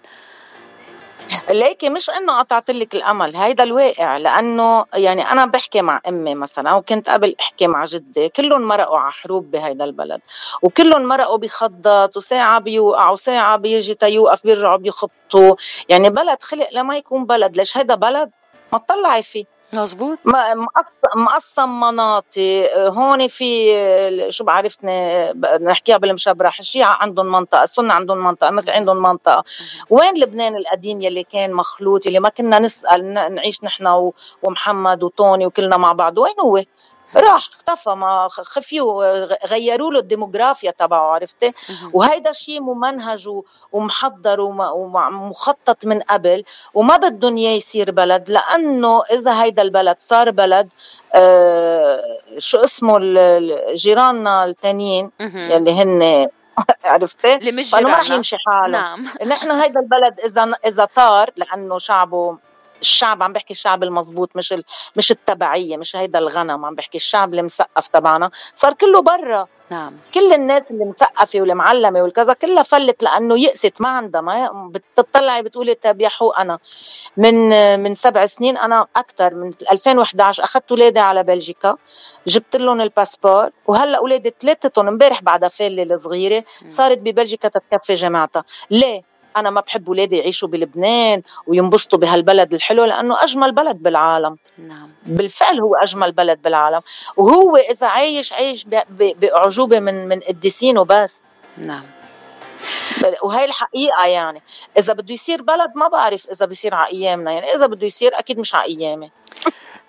ليكي 1.50 1.88
مش 1.88 2.10
إنه 2.10 2.38
قطعت 2.38 2.70
لك 2.70 2.94
الأمل 2.94 3.36
هيدا 3.36 3.64
الواقع. 3.64 4.16
لأنه 4.16 4.84
يعني 4.94 5.22
أنا 5.22 5.46
بحكي 5.46 5.82
مع 5.82 6.00
أمي 6.08 6.34
مثلا 6.34 6.74
وكنت 6.74 7.08
قبل 7.10 7.36
أحكي 7.40 7.66
مع 7.66 7.84
جدي 7.84 8.28
كلهم 8.28 8.62
مرقوا 8.62 8.98
على 8.98 9.12
حروب 9.12 9.50
بهيدا 9.50 9.84
البلد. 9.84 10.20
وكلهم 10.62 11.02
مرقوا 11.02 11.36
بخضات 11.38 12.16
وساعة 12.16 12.58
بيوقع 12.58 13.10
وساعة 13.10 13.56
بيجي 13.56 13.94
تيوقف 13.94 14.44
بيرجعوا 14.44 14.76
بيخطوا 14.76 15.56
يعني 15.88 16.10
بلد 16.10 16.42
خلق 16.42 16.68
لما 16.72 16.96
يكون 16.96 17.26
بلد 17.26 17.56
ليش 17.56 17.76
هيدا 17.76 17.94
بلد؟ 17.94 18.30
ما 18.72 18.78
تطلعي 18.78 19.22
فيه 19.22 19.44
مزبوط 19.72 20.18
مقسم 21.16 21.80
مناطق. 21.80 22.70
هون 22.76 23.26
في 23.26 23.72
شو 24.30 24.44
بعرفني 24.44 25.32
نحكيها 25.60 25.96
بالمشبرح 25.96 26.58
الشيعة 26.58 26.92
عندهم 26.92 27.26
منطقة 27.26 27.64
السنة 27.64 27.94
عندهم 27.94 28.18
منطقة 28.18 28.48
المسيح 28.48 28.76
عندهم 28.76 29.02
منطقة. 29.02 29.44
وين 29.90 30.18
لبنان 30.18 30.56
القديم 30.56 31.00
يلي 31.00 31.22
كان 31.22 31.52
مخلوط 31.52 32.06
يلي 32.06 32.20
ما 32.20 32.28
كنا 32.28 32.58
نسأل 32.58 33.12
نعيش 33.34 33.64
نحن 33.64 34.10
ومحمد 34.42 35.02
وطوني 35.02 35.46
وكلنا 35.46 35.76
مع 35.76 35.92
بعض؟ 35.92 36.18
وين 36.18 36.34
هو؟ 36.40 36.62
راح 37.16 37.48
اختفى 37.52 37.90
ما 37.90 38.28
خفيوا 38.30 39.24
غيروا 39.46 39.92
له 39.92 39.98
الديموغرافيا 39.98 40.70
تبعه 40.70 41.14
عرفتي؟ 41.14 41.52
وهيدا 41.92 42.30
الشيء 42.30 42.60
ممنهج 42.60 43.28
ومحضر 43.72 44.40
ومخطط 44.40 45.86
من 45.86 46.00
قبل 46.00 46.44
وما 46.74 46.96
بدهم 46.96 47.36
إياه 47.36 47.56
يصير 47.56 47.90
بلد 47.90 48.30
لأنه 48.30 49.02
إذا 49.12 49.42
هيدا 49.42 49.62
البلد 49.62 49.96
صار 49.98 50.30
بلد 50.30 50.68
آه 51.14 52.02
شو 52.38 52.58
اسمه 52.58 52.98
جيراننا 53.74 54.44
التانيين 54.44 55.10
يلي 55.20 55.82
هن 55.82 56.26
عرفتي؟ 56.84 57.34
اللي 57.36 57.52
مش 57.52 57.74
ما 57.74 57.80
رح 57.80 58.10
يمشي 58.10 58.36
حاله. 58.46 58.68
نعم. 58.78 59.04
نحن 59.26 59.50
هيدا 59.50 59.80
البلد 59.80 60.20
إذا 60.20 60.52
إذا 60.66 60.84
طار 60.84 61.30
لأنه 61.36 61.78
شعبه 61.78 62.38
الشعب 62.80 63.22
عم 63.22 63.32
بحكي 63.32 63.52
الشعب 63.52 63.82
المزبوط 63.82 64.30
مش 64.36 64.52
ال... 64.52 64.64
مش 64.96 65.10
التبعية 65.10 65.76
مش 65.76 65.96
هيدا 65.96 66.18
الغنم 66.18 66.64
عم 66.64 66.74
بحكي 66.74 66.98
الشعب 66.98 67.34
المثقف 67.34 67.88
تبعنا. 67.88 68.30
صار 68.54 68.72
كله 68.72 69.02
برا. 69.02 69.46
نعم. 69.70 69.92
كل 70.14 70.32
الناس 70.32 70.62
اللي 70.70 70.84
مثقفة 70.84 71.40
والمعلمة 71.40 72.02
والكذا 72.02 72.32
كلها 72.32 72.62
فلت 72.62 73.02
لأنه 73.02 73.40
يأست 73.40 73.80
ما 73.80 73.88
عندها 73.88 74.20
ما 74.20 74.70
بتطلعي 74.96 75.42
بتقولي 75.42 75.74
طيب 75.74 76.00
يا 76.00 76.08
حو 76.08 76.30
أنا. 76.30 76.58
من 77.16 77.48
من 77.82 77.94
سبع 77.94 78.26
سنين 78.26 78.56
أنا 78.56 78.86
أكثر 78.96 79.34
من 79.34 79.52
2011 79.72 80.44
أخذت 80.44 80.70
اولادي 80.70 81.00
على 81.00 81.22
بلجيكا 81.22 81.76
جبت 82.26 82.56
لهم 82.56 82.80
الباسبور 82.80 83.50
وهلأ 83.66 83.98
اولادي 83.98 84.34
ثلاثتهم 84.40 84.88
امبارح 84.88 85.22
بعدها 85.22 85.48
فالة 85.48 85.94
الصغيرة 85.94 86.44
صارت 86.68 86.98
ببلجيكا 86.98 87.48
تتكفي 87.48 87.94
جامعتها 87.94 88.44
ليه؟ 88.70 89.15
أنا 89.36 89.50
ما 89.50 89.60
بحب 89.60 89.88
اولادي 89.88 90.16
يعيشوا 90.16 90.48
بلبنان 90.48 91.22
وينبسطوا 91.46 91.98
بهالبلد 91.98 92.54
الحلو 92.54 92.84
لأنه 92.84 93.24
أجمل 93.24 93.52
بلد 93.52 93.82
بالعالم. 93.82 94.38
نعم. 94.58 94.90
بالفعل 95.06 95.60
هو 95.60 95.74
أجمل 95.74 96.12
بلد 96.12 96.42
بالعالم. 96.42 96.80
وهو 97.16 97.56
إذا 97.56 97.86
عايش 97.86 98.32
عايش 98.32 98.66
بأعجوبة 98.98 99.80
من 99.80 100.08
من 100.08 100.20
قديسين 100.20 100.78
وبس 100.78 101.22
نعم. 101.56 101.84
وهي 103.22 103.44
الحقيقة 103.44 104.06
يعني 104.06 104.42
إذا 104.78 104.92
بده 104.92 105.14
يصير 105.14 105.42
بلد 105.42 105.70
ما 105.74 105.88
بعرف 105.88 106.30
إذا 106.30 106.46
بيصير 106.46 106.74
على 106.74 106.92
أيامنا 106.92 107.32
يعني 107.32 107.54
إذا 107.54 107.66
بده 107.66 107.86
يصير 107.86 108.18
أكيد 108.18 108.38
مش 108.38 108.54
على 108.54 108.64
أيامي. 108.64 109.10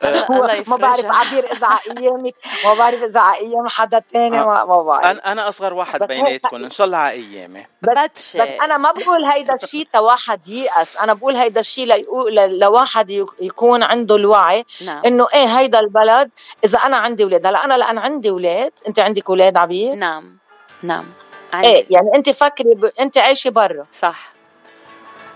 الله 0.03 0.63
ما 0.67 0.75
بعرف 0.75 1.05
عبير 1.05 1.51
إذا 1.51 1.67
على 1.67 1.99
ايامك 1.99 2.35
ما 2.65 2.73
بعرف 2.73 3.03
إذا 3.03 3.19
على 3.19 3.37
أيام 3.37 3.67
حدا 3.67 4.01
تاني 4.13 4.45
ما, 4.45 4.65
ما 4.65 4.83
بعرف. 4.83 5.05
أنا 5.05 5.31
أنا 5.31 5.47
أصغر 5.47 5.73
واحد 5.73 6.03
بيناتكم 6.03 6.63
إن 6.63 6.69
شاء 6.69 6.87
الله 6.87 6.97
على 6.97 7.11
ايامي 7.11 7.65
بس, 7.81 8.37
بس 8.37 8.49
أنا 8.63 8.77
ما 8.77 8.91
بقول 8.91 9.25
هيدا 9.25 9.55
الشيء 9.63 9.87
تواحد 9.93 10.47
ييأس. 10.47 10.97
أنا 10.97 11.13
بقول 11.13 11.35
هيدا 11.35 11.59
الشيء 11.59 11.85
ليقول 11.85 12.35
لواحد 12.35 13.25
يكون 13.39 13.83
عنده 13.83 14.15
الوعي 14.15 14.65
نعم. 14.85 15.01
إنه 15.05 15.27
إيه 15.33 15.59
هيدا 15.59 15.79
البلد 15.79 16.29
إذا 16.63 16.79
أنا 16.79 16.97
عندي 16.97 17.23
أولاد 17.23 17.45
هلأ 17.47 17.65
أنا 17.65 17.77
لأن 17.77 17.97
عندي 17.97 18.29
أولاد 18.29 18.71
أنت 18.87 18.99
عندك 18.99 19.29
أولاد 19.29 19.57
عبير 19.57 19.95
نعم. 19.95 20.37
نعم. 20.83 21.05
عندي. 21.53 21.67
إيه 21.67 21.85
يعني 21.89 22.07
أنت 22.15 22.29
فكري 22.29 22.75
ب... 22.75 22.91
أنت 22.99 23.17
عايشة 23.17 23.49
برا. 23.49 23.85
صح. 23.93 24.29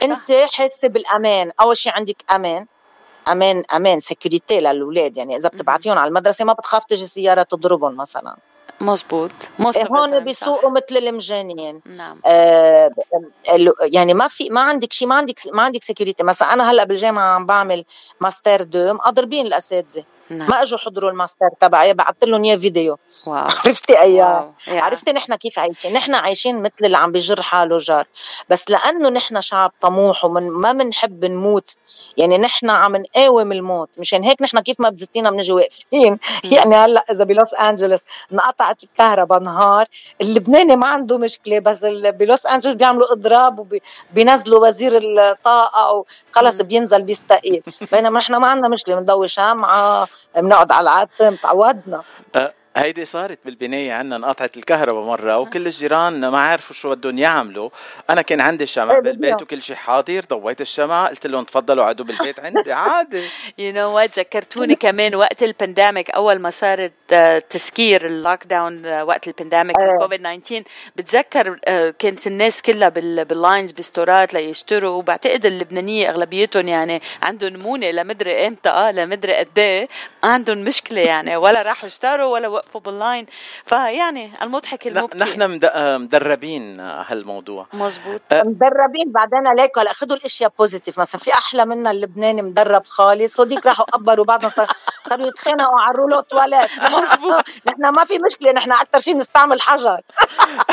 أنت 0.03 0.31
حاسة 0.31 0.87
بالأمان. 0.87 1.51
أول 1.59 1.77
شيء 1.77 1.93
عندك 1.93 2.15
أمان. 2.31 2.65
أمان 3.27 3.63
أمان 3.73 3.99
security 3.99 4.59
للأولاد 4.59 5.17
يعني 5.17 5.37
إذا 5.37 5.49
بتبعتيهم 5.49 5.97
على 5.97 6.07
المدرسة 6.09 6.45
ما 6.45 6.53
بتخاف 6.53 6.85
تجي 6.85 7.05
سيارة 7.07 7.43
تضربهم 7.43 7.97
مثلا. 7.97 8.37
مزبوط. 8.81 9.31
هون 9.91 10.19
بيسوقوا 10.19 10.69
مثل 10.69 10.97
المجانين. 10.97 11.81
نعم. 11.85 12.19
آه 12.25 12.91
يعني 13.81 14.13
ما 14.13 14.27
في 14.27 14.49
ما 14.49 14.61
عندك 14.61 14.93
شيء 14.93 15.07
ما 15.07 15.15
عندك 15.15 15.39
ما 15.53 15.61
عندك 15.61 15.83
security 15.83 16.23
مثلا 16.23 16.53
أنا 16.53 16.71
هلأ 16.71 16.83
بالجامعة 16.83 17.35
عم 17.35 17.45
بعمل 17.45 17.85
master 18.21 18.63
deux 18.63 18.93
مضربين 18.93 19.45
الأساتذة. 19.45 20.03
نعم. 20.29 20.49
ما 20.49 20.61
إجوا 20.61 20.77
حضروا 20.77 21.11
الماستر 21.11 21.49
تبعي 21.61 21.93
بعثت 21.93 22.23
لهم 22.23 22.43
إياه 22.43 22.55
فيديو. 22.55 22.97
wow. 23.25 23.47
عرفتي 23.65 24.01
أياه؟ 24.01 24.53
عرفتي 24.67 25.11
نحن 25.11 25.35
كيف 25.35 25.59
عايشين؟ 25.59 25.93
نحن 25.93 26.15
عايشين 26.15 26.61
مثل 26.61 26.73
اللي 26.81 26.97
عم 26.97 27.11
بيجر 27.11 27.41
حاله 27.41 27.77
جار. 27.77 28.07
بس 28.49 28.69
لأنه 28.69 29.09
نحن 29.09 29.41
شعب 29.41 29.71
طموح 29.81 30.25
ومن 30.25 30.49
ما 30.49 30.73
بنحب 30.73 31.25
نموت. 31.25 31.75
يعني 32.17 32.37
نحن 32.37 32.69
عم 32.69 32.95
نقاوم 32.95 33.51
الموت. 33.51 33.89
مشان 33.97 34.23
هيك 34.23 34.41
نحن 34.41 34.59
كيف 34.59 34.79
ما 34.79 34.89
بزتينا 34.89 35.31
بنجي 35.31 35.51
واقفين. 35.51 36.19
يعني 36.43 36.75
هلأ 36.75 37.05
إذا 37.11 37.23
بلوس 37.23 37.53
انجلوس 37.53 38.01
انقطعت 38.61 38.83
الكهرباء 38.83 39.39
نهار. 39.39 39.85
اللبناني 40.21 40.75
ما 40.75 40.87
عنده 40.87 41.17
مشكلة 41.17 41.59
بس 41.59 41.85
بلوس 41.85 42.45
أنجلوس 42.45 42.75
بيعملوا 42.75 43.11
إضراب 43.11 43.67
وبينزلوا 44.11 44.67
وزير 44.67 44.97
الطاقة 44.97 46.05
وخلص 46.31 46.61
بينزل 46.61 47.03
بيستقيل. 47.03 47.63
بينما 47.91 48.19
نحن 48.19 48.35
ما 48.35 48.47
عندنا 48.47 48.67
مشكلة 48.67 48.95
بنضوي 48.95 49.27
شمعة 49.27 50.07
بنقعد 50.35 50.71
على 50.71 50.83
العتم 50.83 51.35
تعودنا. 51.35 52.01
أه، 52.35 52.53
هيدي 52.77 53.05
صارت 53.05 53.39
بالبناية 53.45 53.93
عنا 53.93 54.15
انقطعت 54.15 54.57
الكهرباء 54.57 55.03
مرة 55.03 55.39
وكل 55.39 55.65
الجيران 55.67 56.27
ما 56.27 56.39
عرفوا 56.39 56.75
شو 56.75 56.89
بدهم 56.95 57.17
يعملوا. 57.19 57.69
أنا 58.09 58.21
كان 58.21 58.41
عندي 58.41 58.65
شمع 58.65 58.93
إيه، 58.93 58.99
بالبيت 58.99 59.41
وكل 59.41 59.61
شيء 59.61 59.75
حاضر 59.75 60.21
ضويت 60.29 60.61
الشمع 60.61 61.07
قلت 61.07 61.27
لهم 61.27 61.43
تفضلوا 61.43 61.83
قعدوا 61.83 62.05
بالبيت 62.05 62.39
عندي 62.45 62.71
عادي. 62.73 63.23
you 63.57 63.73
know 63.73 63.95
what 63.95 64.19
ذكرتوني 64.19 64.75
كمان 64.75 65.15
وقت 65.15 65.43
ال 65.43 65.50
pandemic 65.50 66.09
أول 66.11 66.39
ما 66.39 66.49
صارت 66.49 66.91
آه، 67.13 67.39
تسكير 67.39 68.05
ال 68.05 68.43
lockdown 68.43 68.85
آه، 68.85 69.03
وقت 69.03 69.27
ال 69.27 69.32
pandemic 69.32 69.75
COVID 69.99 70.21
19 70.21 70.63
بتذكر 70.95 71.59
آه، 71.65 71.93
كانت 71.99 72.27
الناس 72.27 72.61
كلها 72.61 72.89
بال 72.89 73.12
lines 73.12 73.71
بال 73.71 73.87
store 73.87 74.25
ات 74.25 74.33
ليشتروا 74.33 74.91
وبعتقد 74.91 75.45
اللبنانية 75.45 76.09
أغلبيتهم 76.09 76.67
يعني 76.67 77.01
عندهم 77.21 77.55
مونة 77.59 77.91
لمدري 77.91 78.47
إمتى 78.47 78.69
آه 78.69 78.91
لمدري 78.91 79.35
قد 79.35 79.59
إيه 79.59 79.87
عندهم 80.23 80.57
مشكلة 80.57 81.01
يعني 81.01 81.35
ولا 81.35 81.61
راحوا 81.61 81.87
اشتروا 81.89 82.33
ولا 82.33 82.60
يوقفوا 82.61 82.81
بال 82.81 82.96
line 82.96 83.25
فيعني 83.65 84.31
المضحك 84.41 84.87
المبكي. 84.87 85.17
نحن 85.17 85.59
مدربين 86.01 86.79
هالموضوع. 86.79 87.67
مزبوط 87.73 88.21
أه 88.31 88.43
مدربين 88.43 89.11
بعدين 89.11 89.53
ليك 89.57 89.77
هلا 89.77 89.93
خذوا 89.93 90.15
الأشياء 90.15 90.53
positive 90.59 90.99
مثلا 90.99 91.21
في 91.21 91.33
أحلى 91.33 91.65
منا 91.65 91.91
اللبناني 91.91 92.41
مدرب 92.41 92.85
خالص 92.85 93.39
هوديك 93.39 93.65
راحوا 93.65 93.85
قبروا 93.85 94.25
بعضهم 94.25 94.51
صاروا 95.09 95.27
يتخانقوا 95.27 95.79
على 95.79 95.91
ال 95.93 95.96
rouleau 95.96 96.19
toilette 96.19 96.69
مزبوط 96.79 97.45
نحن 97.67 97.81
ما 97.95 98.05
في 98.05 98.19
مشكلة 98.19 98.51
نحن 98.51 98.71
أكثر 98.71 98.99
شيء 98.99 99.13
بنستعمل 99.13 99.61
حجر. 99.61 100.01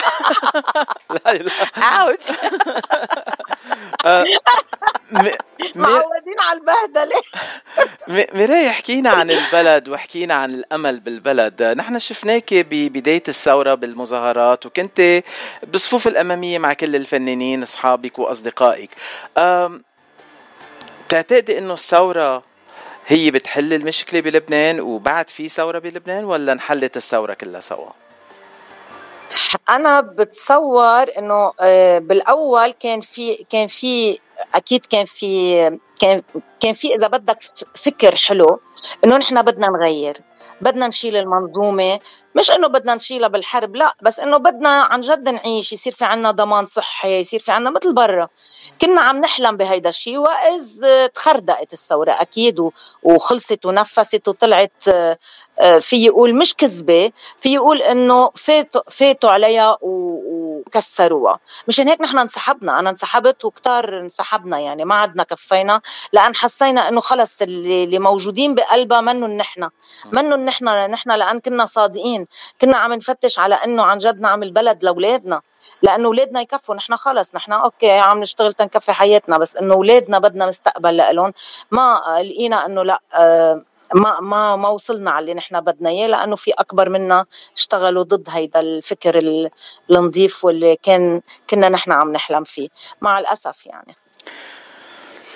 لا 1.10 1.32
لا. 1.32 1.50
اوتش 1.82 2.26
معودين 5.74 6.40
على 6.42 6.60
البهدلة. 6.60 7.22
ميراي 8.34 8.70
حكينا 8.70 9.10
عن 9.10 9.30
البلد 9.30 9.88
وحكينا 9.88 10.34
عن 10.34 10.54
الأمل 10.54 11.00
بالبلد. 11.00 11.62
نحن 11.62 11.98
شفناك 11.98 12.54
ببدايه 12.54 13.22
الثورة 13.28 13.74
بالمظاهرات 13.74 14.66
وكنت 14.66 15.22
بالصفوف 15.62 16.08
الأمامية 16.08 16.58
مع 16.58 16.72
كل 16.72 16.96
الفنانين 16.96 17.62
أصحابك 17.62 18.18
وأصدقائك. 18.18 18.90
بتعتقدي 21.06 21.58
إنه 21.58 21.74
الثورة 21.74 22.42
هي 23.06 23.30
بتحل 23.30 23.72
المشكلة 23.72 24.20
بلبنان 24.20 24.80
وبعد 24.80 25.30
في 25.30 25.48
ثورة 25.48 25.78
بلبنان 25.78 26.24
ولا 26.24 26.52
انحلت 26.52 26.96
الثورة 26.96 27.34
كلها 27.34 27.60
سوا؟ 27.60 27.90
أنا 29.68 30.00
بتصور 30.00 31.18
إنه 31.18 31.52
آه، 31.60 31.98
بالأول 31.98 32.70
كان 32.70 33.00
في 33.00 33.34
كان 33.50 33.66
في 33.66 34.18
أكيد 34.54 34.86
كان 34.86 35.04
في 35.04 35.78
كان 36.00 36.22
كان 36.60 36.72
في 36.72 36.94
إذا 36.94 37.06
بدك 37.08 37.38
فكر 37.74 38.16
حلو 38.16 38.60
إنه 39.04 39.16
نحن 39.16 39.42
بدنا 39.42 39.66
نغير. 39.66 40.20
بدنا 40.60 40.88
نشيل 40.88 41.16
المنظومة. 41.16 42.00
مش 42.34 42.50
إنه 42.50 42.68
بدنا 42.68 42.94
نشيلها 42.94 43.28
بالحرب 43.28 43.76
لا 43.76 43.94
بس 44.02 44.20
إنه 44.20 44.36
بدنا 44.36 44.68
عن 44.68 45.00
جد 45.00 45.28
نعيش. 45.28 45.72
يصير 45.72 45.92
في 45.92 46.04
عنا 46.04 46.30
ضمان 46.30 46.66
صحي 46.66 47.20
يصير 47.20 47.40
في 47.40 47.52
عنا 47.52 47.70
مثل 47.70 47.94
برا. 47.94 48.28
كنا 48.80 49.00
عم 49.00 49.16
نحلم 49.16 49.56
بهيدا 49.56 49.88
الشيء 49.88 50.18
وإذ 50.18 50.84
تخردقت 51.14 51.72
الثورة 51.72 52.10
أكيد 52.12 52.70
وخلصت 53.02 53.66
ونفست 53.66 54.28
وطلعت 54.28 54.72
آه، 55.60 55.78
في 55.78 56.04
يقول 56.04 56.34
مش 56.34 56.54
كذبة 56.54 57.12
في 57.36 57.54
يقول 57.54 57.82
إنه 57.82 58.30
فاتوا 58.34 58.80
فاتوا 58.90 59.30
عليها 59.30 59.78
وكسروها 60.66 61.40
مشان 61.68 61.88
هيك 61.88 62.00
نحن 62.00 62.18
انسحبنا. 62.18 62.78
أنا 62.78 62.90
انسحبت 62.90 63.44
وكتار 63.44 64.00
انسحبنا. 64.00 64.58
يعني 64.58 64.84
ما 64.84 64.94
عدنا 64.94 65.22
كفينا 65.22 65.80
لأن 66.12 66.34
حسينا 66.34 66.88
إنه 66.88 67.00
خلص 67.00 67.42
اللي, 67.42 67.84
اللي 67.84 67.98
موجودين 67.98 68.54
بقلبها 68.54 69.00
منهم 69.00 69.30
نحن. 69.30 69.68
منهم 70.12 70.40
نحن 70.40 70.64
نحن 70.90 71.10
لأن 71.10 71.40
كنا 71.40 71.66
صادقين. 71.66 72.26
كنا 72.60 72.76
عم 72.76 72.92
نفتش 72.92 73.38
على 73.38 73.54
إنه 73.54 73.82
عن 73.82 73.98
جد 73.98 74.20
نعمل 74.20 74.52
بلد 74.52 74.84
لأولادنا. 74.84 75.40
لأنه 75.82 76.06
أولادنا 76.06 76.40
يكفوا. 76.40 76.74
نحن 76.74 76.96
خلص. 76.96 77.34
نحن 77.34 77.52
أوكي 77.52 77.90
عم 77.90 78.20
نشتغل 78.20 78.52
تنكفي 78.52 78.92
حياتنا. 78.92 79.38
بس 79.38 79.56
إنه 79.56 79.74
أولادنا 79.74 80.18
بدنا 80.18 80.46
مستقبل 80.46 80.96
لهم 80.96 81.32
ما 81.70 82.02
لقينا 82.24 82.66
إنه 82.66 82.82
لأ 82.82 83.00
آه 83.14 83.62
ما 83.94 84.20
ما 84.20 84.56
ما 84.56 84.68
وصلنا 84.68 85.10
على 85.10 85.22
اللي 85.22 85.34
نحن 85.34 85.60
بدنا 85.60 85.90
إياه 85.90 86.06
لأنه 86.06 86.36
في 86.36 86.50
أكبر 86.50 86.88
منا 86.88 87.26
اشتغلوا 87.56 88.02
ضد 88.02 88.28
هيدا 88.28 88.60
الفكر 88.60 89.48
النظيف 89.90 90.44
واللي 90.44 90.76
كان 90.82 91.20
كنا 91.50 91.68
نحن 91.68 91.92
عم 91.92 92.12
نحلم 92.12 92.44
فيه 92.44 92.68
مع 93.00 93.18
الأسف 93.18 93.66
يعني. 93.66 93.96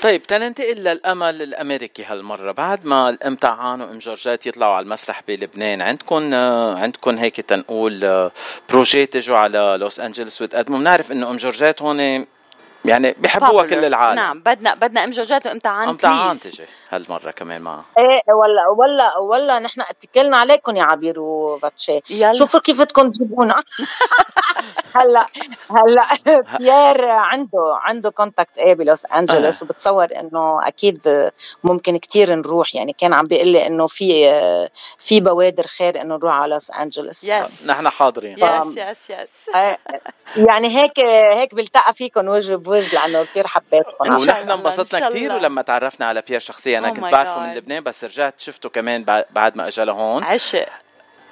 طيب 0.03 0.23
تننتقل 0.23 0.77
للأمل 0.77 1.43
الأمريكي 1.43 2.05
هالمرة. 2.05 2.53
بعد 2.53 2.87
ما 2.87 3.09
أم 3.09 3.35
تعان 3.35 3.81
وأم 3.81 3.99
جورجات 3.99 4.47
يطلعوا 4.47 4.75
على 4.75 4.85
المسرح 4.85 5.23
بلبنان 5.29 5.83
عندكم 5.83 6.35
عندكم 6.75 7.19
هيك 7.19 7.41
تنقول 7.41 8.31
projet 8.69 9.07
تجوا 9.07 9.37
على 9.37 9.77
لوس 9.81 10.01
انجلوس 10.01 10.43
وتقدموا؟ 10.43 10.79
بنعرف 10.79 11.13
إنه 11.13 11.31
أم 11.31 11.37
جورجات 11.37 11.83
هون 11.83 12.27
يعني 12.85 13.15
بيحبوها 13.19 13.67
كل 13.67 13.85
العالم. 13.85 14.17
نعم 14.21 14.41
بدنا 14.41 14.75
بدنا 14.75 15.05
ام 15.05 15.11
جورجات 15.11 15.47
وام 15.47 15.59
تعان 15.59 15.89
ام 15.89 15.97
تعان 15.97 16.39
تجي 16.39 16.65
هالمرة 16.91 17.31
كمان 17.31 17.63
معها 17.63 17.85
إيه 17.99 18.35
ولا 18.35 18.69
ولا 18.69 19.19
ولا 19.19 19.59
نحن 19.59 19.81
اتكلنا 19.81 20.37
عليكم 20.37 20.77
يا 20.77 20.83
عبير 20.83 21.21
وباتشي 21.21 22.01
شوفوا 22.33 22.61
كيف 22.61 22.81
بدكم 22.81 23.11
تجيبونا. 23.11 23.63
هلا 24.97 25.27
هلا 25.71 26.03
بيير 26.59 27.05
عنده 27.11 27.79
عنده 27.83 28.11
contact 28.11 28.59
إيه 28.59 28.75
بلوس 28.75 29.07
أنجلوس 29.07 29.63
وبتصور 29.63 30.09
إنه 30.21 30.69
أكيد 30.69 31.31
ممكن 31.65 31.97
كتير 31.97 32.35
نروح. 32.35 32.75
يعني 32.75 32.93
كان 32.93 33.13
عم 33.13 33.27
بيقول 33.27 33.49
لي 33.49 33.67
إنه 33.67 33.87
في 33.87 34.25
في 34.99 35.21
بوادر 35.21 35.67
خير 35.67 36.01
إنه 36.01 36.17
نروح 36.17 36.35
على 36.35 36.53
لوس 36.53 36.71
أنجلوس. 36.71 37.25
yes 37.25 37.71
نحن 37.71 37.89
حاضرين. 37.89 38.39
yes 38.39 38.77
yes 38.77 39.11
yes 39.11 39.51
يعني 40.37 40.77
هيك 40.77 40.99
هيك 41.35 41.55
بلتقى 41.55 41.95
فيكم 41.95 42.29
وجه 42.29 42.57
بوجه 42.73 42.95
لأنه 42.95 43.25
كثير 43.25 43.47
حبيتكم. 43.47 44.11
ونحن 44.13 44.51
انبسطنا 44.51 45.09
كثير 45.09 45.33
ولما 45.33 45.63
تعرفنا 45.63 46.07
على 46.07 46.23
بيير 46.29 46.41
شخصيا 46.41 46.79
أنا 46.79 46.89
oh 46.91 46.95
كنت 46.95 47.05
بعرفه 47.05 47.39
من 47.41 47.55
لبنان 47.55 47.83
بس 47.83 48.05
رجعت 48.05 48.41
شفته 48.41 48.69
كمان 48.69 49.05
بعد 49.31 49.57
ما 49.57 49.69
اجى 49.69 49.85
لهون. 49.85 50.25
عشق. 50.25 50.67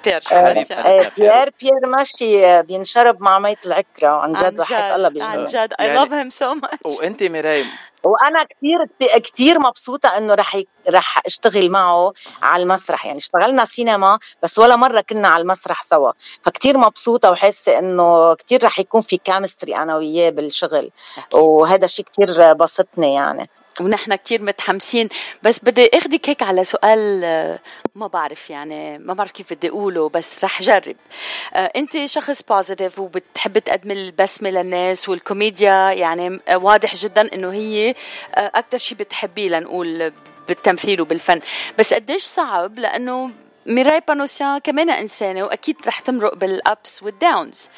بير 0.05 1.11
بيير 1.17 1.53
بيير 1.59 1.87
ماشي 1.87 2.61
بينشرب 2.61 3.21
مع 3.21 3.39
مية 3.39 3.59
العكرة 3.65 4.07
عن 4.07 4.33
جد 4.33 4.59
وحياة 4.59 4.95
الله 4.95 5.09
بيجي 5.09 5.23
عن 5.23 5.43
جد. 5.43 5.73
I 5.79 5.93
love 5.93 6.13
him 6.13 6.29
so 6.29 6.53
much 6.53 6.99
وأنت 6.99 7.23
ميراي 7.23 7.65
وأنا 8.03 8.43
كثير 8.43 9.09
كثير 9.19 9.59
مبسوطة 9.59 10.17
إنه 10.17 10.33
رح 10.33 10.61
رح 10.89 11.21
أشتغل 11.25 11.69
معه 11.69 12.13
على 12.41 12.63
المسرح. 12.63 13.05
يعني 13.05 13.17
اشتغلنا 13.17 13.65
سينما 13.65 14.19
بس 14.43 14.59
ولا 14.59 14.75
مرة 14.75 15.01
كنا 15.01 15.27
على 15.27 15.41
المسرح 15.41 15.83
سوا. 15.83 16.11
فكتير 16.43 16.77
مبسوطة 16.77 17.31
وحاسة 17.31 17.79
إنه 17.79 18.33
كثير 18.33 18.63
رح 18.63 18.79
يكون 18.79 19.01
في 19.01 19.17
chemistry 19.17 19.75
أنا 19.75 19.97
وياه 19.97 20.29
بالشغل. 20.29 20.91
وهذا 21.33 21.85
الشيء 21.85 22.05
كثير 22.05 22.53
بسطني 22.53 23.13
يعني. 23.13 23.49
ونحن 23.81 24.15
كتير 24.15 24.41
متحمسين. 24.41 25.09
بس 25.43 25.59
بدي 25.63 25.89
اخدك 25.93 26.29
هيك 26.29 26.43
على 26.43 26.63
سؤال 26.63 27.21
آه، 27.23 27.59
ما 27.95 28.07
بعرف 28.07 28.49
يعني 28.49 28.97
ما 28.97 29.13
بعرف 29.13 29.31
كيف 29.31 29.53
بدي 29.53 29.69
أقوله 29.69 30.09
بس 30.09 30.43
رح 30.43 30.61
جرب. 30.61 30.95
آه، 31.53 31.71
أنت 31.75 32.05
شخص 32.05 32.41
positive 32.41 32.99
وبتحب 32.99 33.57
تقدم 33.57 33.91
البسمة 33.91 34.49
للناس 34.49 35.09
والكوميديا 35.09 35.91
يعني 35.91 36.39
آه، 36.47 36.57
واضح 36.57 36.95
جدا 36.95 37.33
إنه 37.33 37.53
هي 37.53 37.95
أكثر 38.33 38.77
شيء 38.77 38.97
بتحبيه 38.97 39.49
لنقول 39.49 40.11
بالتمثيل 40.47 41.01
وبالفن. 41.01 41.39
بس 41.79 41.93
قديش 41.93 42.23
صعب؟ 42.23 42.79
لأنه 42.79 43.31
ميراي 43.65 44.01
بانوسيان 44.07 44.57
كمان 44.57 44.89
إنسانة 44.89 45.43
وأكيد 45.43 45.75
رح 45.87 45.99
تمرق 45.99 46.35
بال 46.35 46.62
ups 46.62 47.03
وال 47.03 47.22
downs 47.22 47.69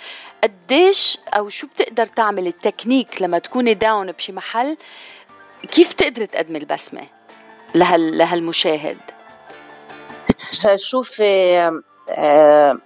قديش 0.43 1.17
أو 1.33 1.49
شو 1.49 1.67
بتقدر 1.67 2.05
تعمل 2.05 2.47
التكنيك 2.47 3.21
لما 3.21 3.39
تكوني 3.39 3.73
داون 3.73 4.11
بشي 4.11 4.31
محل 4.31 4.77
كيف 5.71 5.93
تقدري 5.93 6.27
تقدمي 6.27 6.57
البسمة 6.57 7.07
لهال 7.75 8.17
لهالمشاهد؟ 8.17 8.97
شوفي 10.75 11.57
آه، 12.09 12.77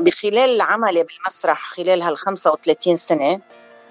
بخلال 0.00 0.60
عملي 0.60 1.04
بالمسرح 1.04 1.64
خلال 1.64 2.02
هال 2.02 2.16
35 2.16 2.96
سنة 2.96 3.40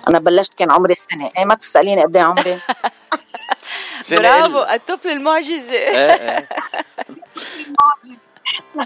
أنا 0.07 0.19
بلشت 0.19 0.53
كان 0.53 0.71
عمري 0.71 0.95
سنة 0.95 1.31
إيه 1.37 1.45
ما 1.45 1.55
تسأليني 1.55 2.03
قد 2.03 2.15
إيه 2.17 2.23
عمري 2.23 2.59
برافو 4.11 4.63
الطفل 4.63 5.09
المعجزة 5.09 5.73
إيه، 5.73 6.11
إيه. 6.11 6.49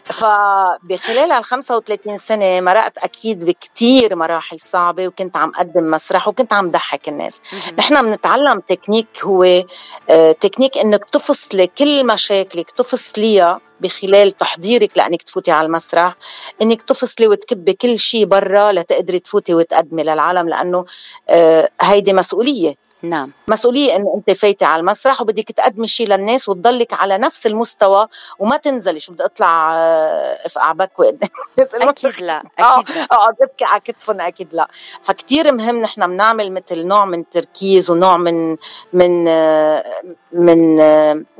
فبخلال 0.04 1.32
ال 1.32 1.44
35 1.44 2.18
سنة 2.18 2.62
مرقت 2.62 2.98
أكيد 2.98 3.46
بكثير 3.46 4.16
مراحل 4.16 4.60
صعبة 4.60 5.08
وكنت 5.08 5.38
عم 5.38 5.52
أقدم 5.56 5.92
مسرح 5.92 6.28
وكنت 6.28 6.54
عم 6.54 6.72
ضحك 6.72 7.10
الناس. 7.10 7.42
نحن 7.78 8.02
بنتعلم 8.02 8.60
تكنيك 8.60 9.08
هو 9.24 9.44
آه، 10.10 10.32
تكنيك 10.32 10.78
إنك 10.78 11.06
تفصلي 11.06 11.68
كل 11.68 12.08
مشاكلك 12.08 12.72
تفصليها 12.72 13.60
بخلال 13.82 14.32
تحضيرك 14.32 14.98
لأنك 14.98 15.22
تفوتي 15.22 15.52
على 15.52 15.66
المسرح 15.66 16.16
إنك 16.62 16.82
تفصلي 16.82 17.28
وتكبي 17.28 17.74
كل 17.74 18.00
شيء 18.00 18.26
برا 18.26 18.72
لتقدري 18.72 19.20
تفوتي 19.20 19.54
وتقدمي 19.54 20.04
للعالم 20.04 20.50
لأنه 20.50 20.86
آه، 21.30 21.70
هيدي 21.82 22.14
مسؤولية. 22.14 22.87
نعم. 23.02 23.32
مسؤولية 23.48 23.96
إنه 23.96 24.14
أنت 24.16 24.38
فايتة 24.38 24.66
على 24.66 24.80
المسرح 24.80 25.22
وبدك 25.22 25.52
تقدمي 25.52 25.88
شيء 25.88 26.08
للناس 26.08 26.50
وتضلك 26.50 26.94
على 26.94 27.18
نفس 27.18 27.48
المستوى 27.48 28.08
وما 28.40 28.58
تنزلي. 28.58 29.00
شو 29.00 29.14
بدي 29.14 29.26
أطلع 29.26 29.76
آه، 29.76 30.38
افقع 30.46 30.72
بكوي 30.72 31.08
قدام 31.08 31.30
أكيد 31.90 32.22
لا 32.22 32.44
أكيد 32.60 32.96
لا. 32.96 33.04
اقعد 33.04 33.36
ابكي 33.42 33.66
على 33.66 33.82
كتفهم 33.82 34.22
أكيد 34.22 34.54
لا. 34.54 34.68
فكتير 35.04 35.52
مهم 35.54 35.82
نحن 35.82 36.08
بنعمل 36.08 36.52
مثل 36.52 36.88
نوع 36.88 37.06
من 37.06 37.30
تركيز 37.30 37.90
ونوع 37.92 38.18
من 38.18 38.58
من 38.94 39.28
آه، 39.28 39.84
من 40.34 40.78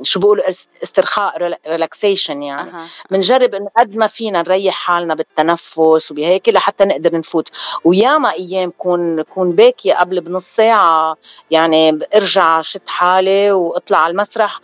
شو 0.02 0.20
بيقولوا 0.20 0.44
استرخاء 0.82 1.56
relaxation 1.66 2.42
يعني. 2.42 2.70
بنجرب 3.10 3.54
إنه 3.54 3.68
قد 3.78 3.96
ما 3.96 4.06
فينا 4.06 4.42
نريح 4.42 4.74
حالنا 4.74 5.14
بالتنفس 5.14 6.10
وبهيك 6.10 6.48
لحتى 6.48 6.84
نقدر 6.84 7.18
نفوت. 7.18 7.48
وياما 7.84 8.32
أيام 8.32 8.72
كون 8.78 9.22
كون 9.22 9.50
باكيه 9.52 9.94
قبل 9.94 10.20
بنص 10.20 10.44
ساعة 10.44 11.16
يعني 11.50 11.98
ارجع 12.14 12.60
شد 12.60 12.80
حالي 12.86 13.52
وأطلع 13.52 13.98
على 13.98 14.10
المسرح 14.10 14.60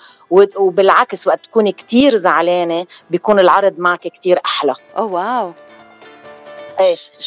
وبالعكس 0.56 1.26
وقت 1.26 1.44
تكوني 1.44 1.72
كتير 1.72 2.16
زعلانة 2.16 2.87
بيكون 3.10 3.40
العرض 3.40 3.74
معك 3.78 4.00
كتير 4.00 4.40
أحلى. 4.46 4.74
oh 4.98 5.12
wow. 5.12 5.53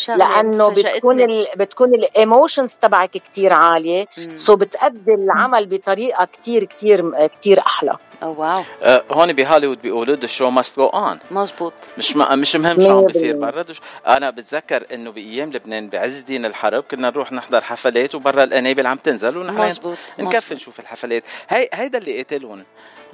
لأنه 0.08 0.70
بتكون 0.70 1.22
ال... 1.22 1.48
بتكون 1.56 1.94
ال 1.94 2.03
emotions 2.03 2.74
تبعك 2.74 3.10
كتير 3.10 3.54
عالية 3.54 4.06
so 4.36 4.56
بتأدي 4.56 5.14
العمل 5.14 5.66
بطريقة 5.66 6.26
كتير 6.26 6.64
كتير 6.64 7.28
كتير 7.28 7.60
أحلى. 7.60 7.98
oh 8.24 8.40
wow 8.40 8.64
أه 8.84 9.04
هون 9.12 9.34
بهوليوود 9.34 9.82
بيقولوا 9.82 10.16
the 10.16 10.28
show 10.28 10.50
must 10.50 10.78
go 10.78 10.86
on 10.86 11.20
مزبوط. 11.32 11.74
مش 11.98 12.16
ما 12.16 12.36
مش 12.36 12.56
مهم 12.56 12.82
شو 12.82 12.92
عم 12.92 13.06
بيصير 13.06 13.36
برا 13.36 13.66
أنا 14.08 14.30
بتذكر 14.30 14.86
إنه 14.94 15.12
بأيام 15.12 15.50
لبنان 15.50 15.90
بعز 15.90 16.20
دين 16.20 16.46
الحرب 16.46 16.84
كنا 16.84 17.10
نروح 17.10 17.32
نحضر 17.32 17.62
حفلات 17.62 18.16
وبرا 18.16 18.44
القنابل 18.44 18.88
عم 18.88 18.98
تنزل 18.98 19.38
ونحن 19.38 19.74
نكفي 20.20 20.56
نشوف 20.56 20.80
الحفلات. 20.80 21.24
هي 21.50 21.70
هيدا 21.74 21.98
اللي 21.98 22.24
قتلهم. 22.24 22.64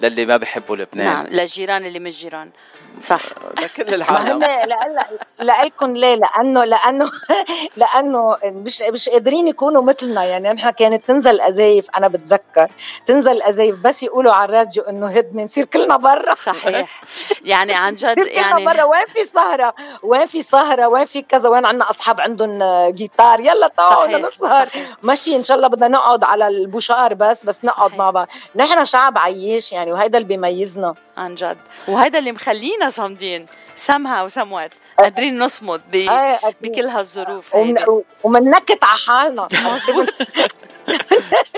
للي 0.09 0.25
ما 0.25 0.37
بحبوا 0.37 0.75
لبنان. 0.75 1.05
نعم 1.05 1.25
للجيران 1.27 1.85
اللي 1.85 1.99
مش 1.99 2.19
جيران 2.19 2.49
صح. 3.01 3.21
لكل 3.61 3.93
العالم 3.93 4.43
لكم 5.39 5.93
ليه؟ 5.95 6.15
لأنه 6.15 6.63
لأنه 6.63 7.11
لأنه 7.77 8.37
مش 8.45 8.81
مش 8.81 9.09
قادرين 9.09 9.47
يكونوا 9.47 9.81
مثلنا. 9.81 10.23
يعني 10.23 10.49
نحن 10.49 10.69
كانت 10.69 11.05
تنزل 11.05 11.41
أزايف 11.41 11.85
أنا 11.97 12.07
بتذكر. 12.07 12.67
تنزل 13.05 13.41
أزايف 13.41 13.75
بس 13.75 14.03
يقولوا 14.03 14.33
على 14.33 14.45
الراديو 14.49 14.83
إنه 14.83 15.07
هدنه 15.07 15.43
نصير 15.43 15.65
كلنا 15.65 15.97
برا. 15.97 16.35
صحيح. 16.35 17.01
يعني 17.45 17.73
عن 17.73 17.93
جد 17.93 18.17
يعني 18.27 18.65
برا. 18.65 18.83
وين 18.83 19.05
في 19.05 19.25
سهرة؟ 19.25 19.73
وين 20.03 20.25
في 20.25 20.41
سهرة؟ 20.43 20.87
وين 20.87 21.05
في 21.05 21.21
كذا؟ 21.21 21.49
وين 21.49 21.65
عندنا 21.65 21.89
أصحاب 21.89 22.21
عندهم 22.21 22.59
جيتار؟ 22.89 23.39
يلا 23.39 23.67
تعالوا 23.67 24.27
نسهر. 24.27 24.69
ماشي 25.03 25.35
إن 25.35 25.43
شاء 25.43 25.57
الله 25.57 25.67
بدنا 25.67 25.87
نقعد 25.87 26.23
على 26.23 26.47
البوشار 26.47 27.13
بس 27.13 27.43
بس 27.45 27.65
نقعد 27.65 27.95
مع 27.95 28.11
بعض. 28.11 28.27
نحن 28.55 28.85
شعب 28.85 29.17
عيش 29.17 29.71
يعني 29.71 29.92
وهيدا 29.93 30.17
اللي 30.17 30.27
بيميزنا. 30.27 30.93
عن 31.17 31.35
جد. 31.35 31.57
وهيدا 31.87 32.19
اللي 32.19 32.31
مخلينا 32.31 32.89
صامدين. 32.89 33.45
Somehow 33.87 34.39
somewhat. 34.39 34.71
قادرين 34.99 35.39
نصمد 35.39 35.81
بكل 36.61 36.85
هالظروف 36.85 37.55
ومنكت 38.23 38.83
على 38.83 38.99
حالنا. 39.07 39.47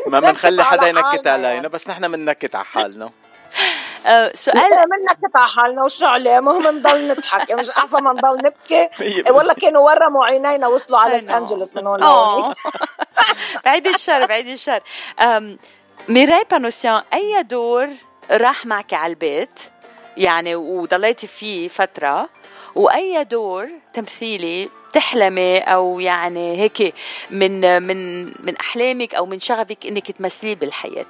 ما 0.08 0.20
بنخلي 0.20 0.64
حدا 0.64 0.88
ينكت 0.88 1.28
علينا 1.28 1.68
بس 1.68 1.88
نحن 1.88 2.12
بننكت 2.12 2.56
على 2.56 2.66
حالنا. 2.66 3.12
سؤال 4.34 4.56
منا 4.56 5.16
على 5.36 5.50
حالنا. 5.50 5.84
وشو 5.84 6.06
عليه؟ 6.06 6.40
هو 6.40 6.60
بنضل 6.60 7.08
نضحك. 7.08 7.50
يعني 7.50 7.62
مش 7.62 7.70
أحسن 7.70 8.04
ما 8.04 8.14
نضل 8.14 8.38
نبكي. 8.38 8.90
ولا 9.30 9.54
كانوا 9.54 9.82
ورموا 9.82 10.26
عينينا 10.26 10.68
وصلوا 10.68 11.00
على 11.00 11.20
لوس 11.20 11.30
انجلوس 11.30 11.76
من 11.76 11.88
هون 11.88 12.54
بعيد 13.66 13.88
الشر 13.88 14.26
بعيد 14.26 14.48
الشر. 14.48 14.80
ميراي 16.10 16.46
بانوسيان 16.52 17.02
أي 17.14 17.44
دور 17.44 17.88
راح 18.32 18.66
معك 18.66 18.94
على 18.94 19.10
البيت 19.10 19.60
يعني 20.18 20.56
وضليتي 20.56 21.28
فيه 21.28 21.68
فترة 21.68 22.30
وأي 22.76 23.24
دور 23.24 23.68
تمثيلي 23.94 24.70
تحلمي 24.94 25.60
أو 25.60 26.00
يعني 26.00 26.58
هيك 26.62 26.94
من 27.32 27.84
من 27.84 28.26
من 28.26 28.58
أحلامك 28.58 29.16
أو 29.16 29.26
من 29.26 29.40
شغفك 29.40 29.86
إنك 29.86 30.12
تمثليه 30.12 30.56
بالحياة. 30.56 31.06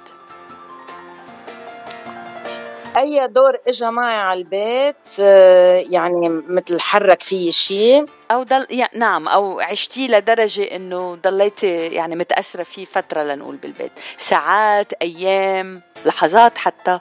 أي 2.98 3.28
دور 3.28 3.58
اجى 3.68 3.86
معي 3.86 4.16
على 4.16 4.40
البيت 4.40 4.96
آه، 5.20 5.84
يعني 5.90 6.28
مثل 6.28 6.80
حرك 6.80 7.22
فيه 7.22 7.50
شيء 7.50 8.04
أو 8.30 8.42
ضل 8.42 8.66
يعني 8.70 8.98
نعم 8.98 9.28
أو 9.28 9.60
عشتي 9.60 10.08
لدرجة 10.08 10.76
إنه 10.76 11.14
ضليتي 11.14 11.76
يعني 11.76 12.16
متأثرة 12.16 12.62
فيه 12.62 12.84
فترة 12.84 13.22
لنقول 13.22 13.56
بالبيت. 13.56 13.92
ساعات 14.18 14.92
أيام. 14.92 15.82
لحظات 16.06 16.58
حتى. 16.58 16.98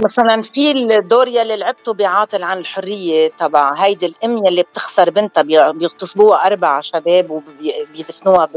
مثلا 0.00 0.42
في 0.42 0.72
الدور 0.72 1.28
يلي 1.28 1.56
لعبته 1.56 1.94
بعاطل 1.94 2.42
عن 2.42 2.58
الحرية 2.58 3.28
تبع 3.38 3.74
هيدي 3.82 4.06
الأم 4.06 4.46
يلي 4.46 4.62
بتخسر 4.62 5.10
بنتها 5.10 5.42
بيغتصبوها 5.72 6.46
أربع 6.46 6.80
شباب 6.80 7.30
وبيدفنوها 7.30 8.48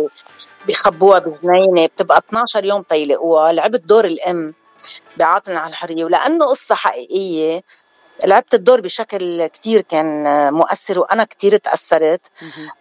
بيخبوها 0.67 1.19
بجنينة 1.19 1.85
بتبقى 1.85 2.17
12 2.17 2.65
يوم 2.65 2.81
تيلقوها 2.81 3.51
لعبت 3.51 3.79
دور 3.79 4.05
الأم 4.05 4.53
بعاطل 5.17 5.51
عن 5.51 5.69
الحرية. 5.69 6.05
ولأنه 6.05 6.45
قصة 6.45 6.75
حقيقية 6.75 7.63
لعبت 8.25 8.53
الدور 8.53 8.81
بشكل 8.81 9.47
كتير 9.47 9.81
كان 9.81 10.53
مؤثر 10.53 10.99
وأنا 10.99 11.23
كتير 11.23 11.57
تأثرت. 11.57 12.21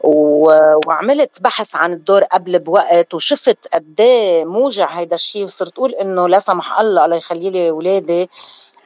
و... 0.00 0.50
وعملت 0.86 1.42
بحث 1.42 1.76
عن 1.76 1.92
الدور 1.92 2.24
قبل 2.24 2.58
بوقت 2.58 3.14
وشفت 3.14 3.58
قد 3.74 4.00
إيه 4.00 4.44
موجع 4.44 4.86
هيدا 4.86 5.14
الشيء 5.14 5.44
وصرت 5.44 5.72
أقول 5.72 5.94
إنه 5.94 6.28
لا 6.28 6.38
سمح 6.38 6.80
الله 6.80 7.04
الله 7.04 7.16
يخلي 7.16 7.50
لي 7.50 7.70
أولادي. 7.70 8.30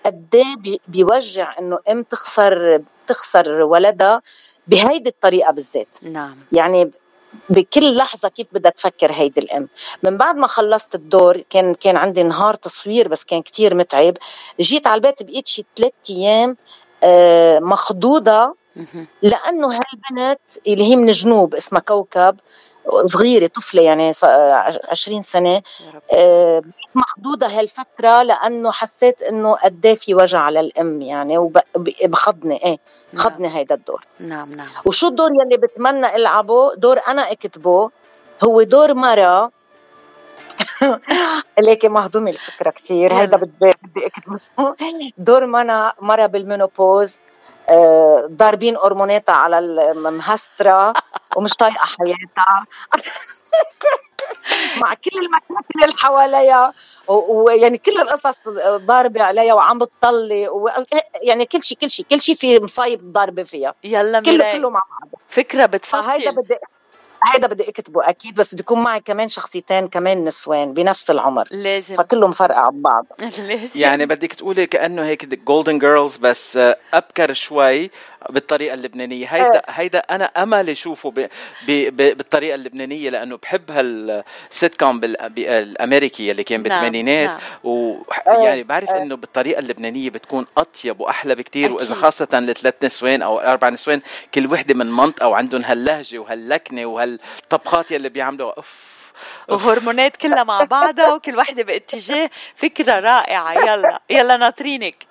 قد 0.06 0.34
إيه 0.34 0.78
بيوجع 0.88 1.58
إنه 1.58 1.78
أم 1.90 2.02
تخسر 2.02 2.82
تخسر 3.06 3.48
ولدها 3.62 4.22
بهيدي 4.66 5.08
الطريقة 5.08 5.52
بالذات. 5.52 5.96
نعم. 6.02 6.36
يعني 6.52 6.90
بكل 7.48 7.96
لحظة 7.96 8.28
كيف 8.28 8.46
بدها 8.52 8.70
تفكر 8.70 9.12
هيدي 9.12 9.40
الأم. 9.40 9.68
من 10.02 10.16
بعد 10.16 10.36
ما 10.36 10.46
خلصت 10.46 10.94
الدور 10.94 11.40
كان 11.50 11.74
كان 11.74 11.96
عندي 11.96 12.22
نهار 12.22 12.54
تصوير 12.54 13.08
بس 13.08 13.24
كان 13.24 13.42
كتير 13.42 13.74
متعب. 13.74 14.16
جيت 14.60 14.86
على 14.86 14.94
البيت 14.94 15.22
بقيت 15.22 15.48
شي 15.48 15.64
ثلاث 15.76 15.92
أيام 16.10 16.56
آه، 17.02 17.58
مخضوضة 17.58 18.54
لأنه 19.22 19.68
هالبنت 19.68 20.40
اللي 20.66 20.84
هي 20.84 20.96
من 20.96 21.10
جنوب 21.10 21.54
اسمها 21.54 21.80
كوكب. 21.80 22.36
صغيرة 23.04 23.46
طفلة 23.46 23.82
يعني 23.82 24.12
20 24.90 25.22
سنة. 25.22 25.62
آه، 26.12 26.62
مخضوضة 26.94 27.46
هالفترة 27.46 28.22
لأنه 28.22 28.72
حسيت 28.72 29.22
إنه 29.22 29.54
قد 29.54 29.86
إيه 29.86 29.94
في 29.94 30.14
وجع 30.14 30.50
للأم 30.50 31.02
يعني 31.02 31.38
وبخضني 31.38 32.64
إيه 32.64 32.78
خضني 33.16 33.48
نعم. 33.48 33.56
هيدا 33.56 33.74
الدور. 33.74 34.04
نعم 34.20 34.54
نعم. 34.54 34.68
وشو 34.84 35.08
الدور 35.08 35.28
يلي 35.30 35.56
بتمنى 35.56 36.16
ألعبه؟ 36.16 36.74
دور 36.74 37.00
أنا 37.08 37.32
أكتبه 37.32 37.90
هو 38.44 38.62
دور 38.62 38.94
مرة. 38.94 39.50
ليكي 41.58 41.88
مهضومة 41.88 42.30
الفكرة 42.30 42.70
كثير 42.70 43.14
هيدا 43.14 43.36
بدي 43.36 43.72
بدي 43.82 44.06
أكتبه. 44.06 44.38
دور 45.18 45.46
مرة 46.00 46.26
بالمينوبوز 46.26 47.20
ضاربين 48.26 48.76
هرموناتها 48.76 49.34
على 49.34 49.58
المهسترة 49.58 50.92
ومش 51.36 51.54
طايقة 51.54 51.86
حياتها. 51.86 52.66
مع 54.82 54.94
كل 54.94 55.10
المشاكل 55.18 55.84
اللي 55.84 55.96
حواليها 55.96 56.74
ويعني 57.08 57.78
كل 57.78 58.00
القصص 58.00 58.40
ضاربة 58.66 59.22
عليها 59.22 59.54
وعم 59.54 59.78
بتطلي 59.78 60.48
يعني 61.22 61.46
كل 61.46 61.62
شيء 61.62 61.78
كل 61.78 61.90
شيء 61.90 62.06
كل 62.10 62.20
شيء 62.20 62.34
في 62.34 62.60
مصايب 62.62 63.12
ضاربة 63.12 63.42
فيها. 63.42 63.74
يلا 63.84 64.20
كله 64.20 64.52
كله 64.52 64.70
مع 64.70 64.82
بعض. 64.90 65.22
فكرة 65.28 65.66
بتسطل 65.66 65.98
هيدا 65.98 66.30
بدي 66.30 66.54
هيدا 67.24 67.46
بدي 67.46 67.68
اكتبه 67.68 68.08
أكيد 68.08 68.34
بس 68.34 68.54
بده 68.54 68.60
يكون 68.60 68.82
معي 68.82 69.00
كمان 69.00 69.28
شخصيتين 69.28 69.88
كمان 69.88 70.24
نسوان 70.24 70.74
بنفس 70.74 71.10
العمر. 71.10 71.48
لازم. 71.50 71.96
فكلهم 71.96 72.32
فرقة 72.32 72.60
عن 72.60 72.82
بعض. 72.82 73.06
لازم. 73.48 73.80
يعني 73.80 74.06
بدك 74.06 74.32
تقولي 74.32 74.66
كأنه 74.66 75.04
هيك 75.04 75.24
Golden 75.24 75.78
Girls 75.78 76.16
بس 76.16 76.58
أبكر 76.94 77.32
شوي 77.32 77.90
بالطريقة 78.30 78.74
اللبنانية. 78.74 79.26
هيدا 79.26 79.58
أه. 79.58 79.62
هيدا 79.68 79.98
أنا 79.98 80.24
أمل 80.24 80.70
اشوفه 80.70 81.10
ب... 81.10 81.28
ب... 81.66 81.96
بالطريقة 82.16 82.54
اللبنانية 82.54 83.10
لأنه 83.10 83.36
بحب 83.36 83.70
هالسيت 83.70 84.80
كوم 84.80 85.00
بالامريكي 85.00 86.30
اللي 86.30 86.44
كان 86.44 86.62
بالثمانينات. 86.62 87.28
نعم. 87.28 87.38
ويعني 87.64 88.62
بعرف 88.62 88.90
أه. 88.90 89.02
إنه 89.02 89.16
بالطريقة 89.16 89.58
اللبنانية 89.58 90.10
بتكون 90.10 90.46
أطيب 90.56 91.00
وأحلى 91.00 91.34
بكثير 91.34 91.72
وإذا 91.72 91.94
خاصة 91.94 92.28
لثلاث 92.32 92.74
نسوان 92.82 93.22
أو 93.22 93.38
أربع 93.38 93.68
نسوان 93.68 94.00
كل 94.34 94.46
وحدة 94.46 94.74
من 94.74 94.92
منطقه 94.92 95.28
وعندهم 95.28 95.62
هاللهجة 95.64 96.18
وهاللكنة 96.18 96.86
وهالطبخات 97.18 97.90
يلي 97.90 98.08
بيعملوها 98.08 98.54
أوف 98.56 99.00
وهرمونات 99.48 100.16
كلها 100.16 100.44
مع 100.44 100.64
بعضها 100.64 101.14
وكل 101.14 101.36
وحدة 101.36 101.62
باتجاه 101.62 102.30
فكرة 102.56 103.00
رائعة. 103.00 103.52
يلا 103.52 104.02
يلا 104.10 104.36
ناطرينك. 104.36 105.06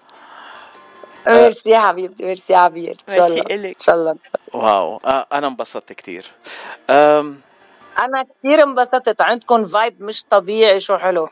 ميرسي 1.27 1.69
يا 1.69 1.79
حبيبتي 1.79 2.23
ميرسي 2.23 2.53
يا 2.53 2.57
عبير. 2.57 2.97
إن 3.09 3.15
شاء 3.15 3.27
الله 3.27 3.69
إن 3.69 3.73
شاء 3.79 3.95
الله. 3.95 4.15
wow. 4.53 4.97
أنا 5.33 5.47
انبسطت 5.47 5.93
كثير 5.93 6.25
أنا 7.99 8.23
كثير 8.23 8.63
انبسطت. 8.63 9.21
عندكم 9.21 9.65
vibe 9.65 10.03
مش 10.03 10.23
طبيعي 10.23 10.79
شو 10.79 10.97
حلو. 10.97 11.29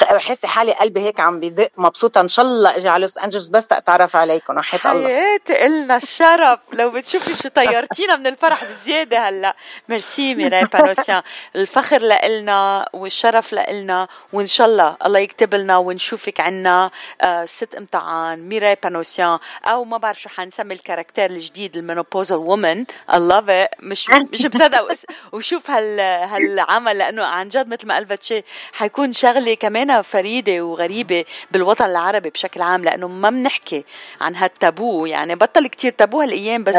بحس 0.00 0.46
حالي 0.46 0.72
قلبي 0.72 1.00
هيك 1.00 1.20
عم 1.20 1.40
بيدق 1.40 1.70
مبسوطة. 1.76 2.20
إن 2.20 2.28
شاء 2.28 2.44
الله 2.44 2.76
أجي 2.76 2.88
على 2.88 3.02
لوس 3.02 3.18
انجلوس 3.18 3.48
بس 3.48 3.66
أتعرف 3.72 4.16
عليكم. 4.16 4.56
وحياة 4.56 4.92
الله. 4.92 5.08
حياتي 5.08 5.66
إلنا 5.66 5.96
الشرف. 5.96 6.60
لو 6.72 6.90
بتشوفي 6.90 7.34
شو 7.34 7.48
طيرتينا 7.48 8.16
من 8.16 8.26
الفرح 8.26 8.64
بزيادة 8.64 9.18
هلأ. 9.18 9.56
ميرسي 9.88 10.34
ميراي 10.34 10.64
بانوسيان 10.64 11.22
الفخر 11.56 11.98
لإلنا 11.98 12.88
والشرف 12.92 13.52
لإلنا. 13.52 14.08
وإن 14.32 14.46
شاء 14.46 14.66
الله 14.66 14.96
الله 15.06 15.18
يكتب 15.18 15.54
لنا 15.54 15.76
ونشوفك 15.76 16.40
عنا. 16.40 16.90
آه 17.20 17.44
ست 17.44 17.74
امتعان. 17.74 18.48
ميراي 18.48 18.76
بانوسيان 18.82 19.38
أو 19.64 19.84
ما 19.84 19.96
بعرف 19.96 20.20
شو 20.20 20.28
حنسمي 20.28 20.74
ال 20.74 20.80
character 20.80 21.30
الجديد 21.30 21.76
ال 21.76 21.82
menopausal 21.82 22.38
woman. 22.38 22.84
I 23.10 23.14
love 23.14 23.48
it. 23.48 23.68
مش 23.80 24.10
مش 24.10 24.46
مصدق. 24.46 24.88
وشوف 25.32 25.70
هال 25.70 26.00
هالعمل. 26.00 26.98
لأنه 26.98 27.24
عن 27.24 27.48
جد 27.48 27.68
مثل 27.68 27.86
ما 27.86 27.96
قلبت 27.96 28.22
شيء 28.22 28.44
حيكون 28.72 29.12
شغلة 29.12 29.54
كمان 29.54 29.81
فريدة 30.02 30.62
وغريبة 30.62 31.24
بالوطن 31.50 31.84
العربي 31.84 32.30
بشكل 32.30 32.62
عام 32.62 32.84
لأنه 32.84 33.08
ما 33.08 33.30
بنحكي 33.30 33.84
عن 34.20 34.36
هالتابو. 34.36 35.06
يعني 35.06 35.34
بطل 35.34 35.66
كتير 35.66 35.90
تابو 35.90 36.20
هالأيام 36.20 36.64
بس 36.64 36.76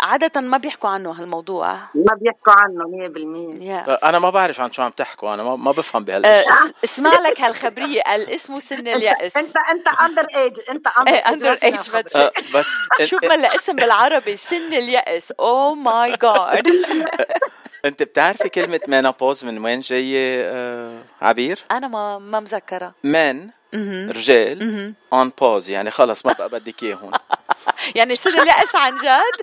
عادة 0.00 0.40
ما 0.40 0.56
بيحكوا 0.58 0.90
عنه 0.90 1.10
هالموضوع. 1.10 1.72
ما 1.74 2.14
بيحكوا 2.20 2.52
عنه 2.52 2.84
100% 2.84 3.86
yeah. 3.86 4.04
أنا 4.04 4.18
ما 4.18 4.30
بعرف 4.30 4.60
عن 4.60 4.72
شو 4.72 4.82
عم 4.82 4.90
تحكوا 4.90 5.34
أنا 5.34 5.42
ما, 5.42 5.56
ما 5.56 5.72
بفهم 5.72 6.04
بهالشيء 6.04 6.30
أه 6.30 6.44
اسمع 6.84 7.10
لك 7.10 7.40
هالخبرية 7.40 8.00
الاسم 8.14 8.58
سن 8.58 8.88
اليأس. 8.88 9.36
أنت 9.36 9.56
أنت 9.56 10.00
underage 10.00 10.60
أنت 10.70 10.86
underage 11.28 11.76
أه 12.16 12.32
بس 12.54 12.68
شوف 13.04 13.24
ما 13.24 13.34
الاسم 13.34 13.76
بالعربي 13.76 14.36
سن 14.36 14.72
اليأس. 14.72 15.32
oh 15.32 15.74
my 15.74 16.16
God 16.16 16.68
انت 17.84 18.02
بتعرفي 18.02 18.48
كلمة 18.48 18.80
menopause 18.88 19.44
من 19.44 19.64
وين 19.64 19.80
جاية 19.80 20.42
آه 20.44 21.02
عبير؟ 21.22 21.58
أنا 21.70 21.88
ما 21.88 22.18
ما 22.18 22.40
مذكرة. 22.40 22.94
men 23.04 23.50
رجال 24.10 24.94
on 25.12 25.32
pause 25.40 25.70
يعني 25.70 25.90
خلص 25.90 26.26
ما 26.26 26.32
بقى 26.32 26.48
بدك 26.48 26.82
اياه 26.82 26.94
هون 26.96 27.12
يعني 27.96 28.16
سن 28.16 28.42
اليأس 28.42 28.74
عن 28.84 28.96
جد؟ 28.96 29.42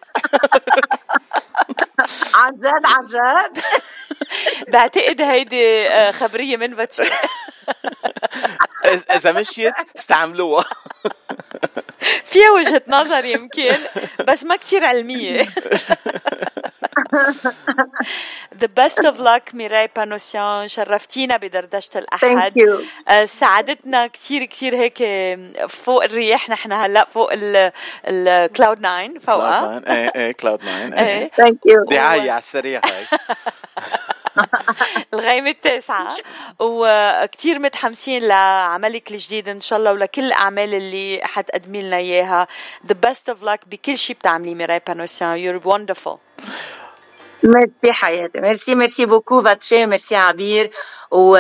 عن 2.34 2.52
جد 2.54 2.86
عن 2.86 3.06
جد. 3.14 3.64
بعتقد 4.70 5.22
هيدي 5.22 5.88
آه، 5.88 6.12
خبرية 6.12 6.58
من 6.58 6.68
باتشي 6.76 7.04
إذا 9.16 9.32
مشيت 9.32 9.74
استعملوها. 9.98 10.66
فيها 12.26 12.52
وجهة 12.52 12.82
نظر 12.88 13.26
يمكن 13.26 13.76
بس 14.28 14.44
ما 14.44 14.56
كتير 14.56 14.86
علمية. 14.86 15.48
The 18.64 18.68
best 18.68 19.00
of 19.00 19.20
luck 19.20 19.56
ميراي 19.56 19.90
بانوسيان 19.96 20.68
شرفتينا 20.68 21.38
بدردشة 21.38 21.98
الأحد. 22.00 22.52
Thank 22.52 22.56
you. 22.56 22.84
آه، 23.12 23.26
أسعدتينا 23.26 24.08
كتير 24.08 24.44
كتير 24.44 24.76
هيك 24.76 25.04
فوق 25.70 26.04
الريح 26.04 26.50
نحن 26.50 26.72
هلا 26.74 27.06
فوق 27.14 27.30
ال 28.06 28.18
cloud 28.18 28.78
9 28.78 29.20
فوقها 29.20 29.82
إيه 29.88 30.12
إيه 30.16 30.32
cloud 30.32 30.60
9 30.60 30.72
إيه. 31.04 31.32
thank 31.38 31.58
you 31.66 31.86
دعاية 31.86 32.32
على 32.32 32.40
السريع 32.40 32.82
هاي. 32.86 33.06
الغيمة 35.14 35.50
التاسعة. 35.50 36.08
وكتير 36.60 37.60
متحمسين 37.60 38.24
لعملك 38.24 39.12
الجديد 39.12 39.50
إن 39.50 39.62
شاء 39.62 39.80
الله 39.80 39.92
ولكل 39.92 40.24
الأعمال 40.24 40.74
اللي 40.74 41.22
حتقدمي 41.24 41.82
لنا 41.82 41.98
إياها. 41.98 42.48
The 42.88 42.96
best 43.08 43.34
of 43.34 43.38
luck 43.46 43.60
بكل 43.68 43.98
شيء 43.98 44.16
بتعمليه 44.16 44.56
ميراي 44.56 44.82
بانوسيان 44.88 45.38
you're 45.38 45.64
wonderful. 45.64 46.18
merci 47.44 47.92
حياتي 47.94 48.40
merci 48.40 48.76
merci 48.76 49.06
beaucoup 49.06 49.42
باتشي 49.42 49.86
merci 49.86 50.16
عبير 50.16 50.72
و 51.12 51.38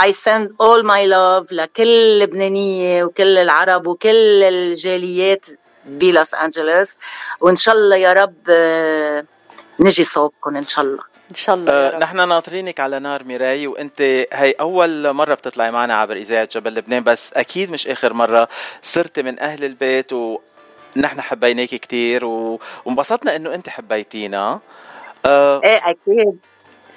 I 0.00 0.12
send 0.12 0.48
all 0.62 0.82
my 0.82 1.04
love 1.06 1.52
لكل 1.52 1.82
اللبنانية 1.88 3.04
وكل 3.04 3.38
العرب 3.38 3.86
وكل 3.86 4.42
الجاليات 4.42 5.46
بلوس 5.86 6.34
أنجلوس 6.34 6.96
وإن 7.40 7.56
شاء 7.56 7.74
الله 7.74 7.96
يا 7.96 8.12
رب 8.12 8.34
نجي 9.80 10.04
صوبكم 10.04 10.56
إن 10.56 10.66
شاء 10.66 10.84
الله 10.84 11.02
ان 11.30 11.34
شاء 11.36 11.54
الله 11.54 11.72
آه 11.72 11.98
نحن 11.98 12.28
ناطرينك 12.28 12.80
على 12.80 12.98
نار 12.98 13.24
ميراي 13.24 13.66
وأنت 13.66 14.00
هي 14.32 14.50
أول 14.60 15.12
مرة 15.12 15.34
بتطلعي 15.34 15.70
معنا 15.70 15.94
عبر 15.94 16.16
إذاعة 16.16 16.48
جبل 16.54 16.74
لبنان 16.74 17.02
بس 17.02 17.32
أكيد 17.32 17.70
مش 17.70 17.88
آخر 17.88 18.12
مرة 18.12 18.48
صرتي 18.82 19.22
من 19.22 19.40
أهل 19.40 19.64
البيت 19.64 20.12
ونحن 20.12 21.20
حبيناك 21.20 21.68
كثير 21.68 22.24
وانبسطنا 22.84 23.36
إنه 23.36 23.54
أنت 23.54 23.68
حبيتينا. 23.68 24.38
آه 24.38 24.60
إيه 25.26 25.90
أكيد. 25.90 26.38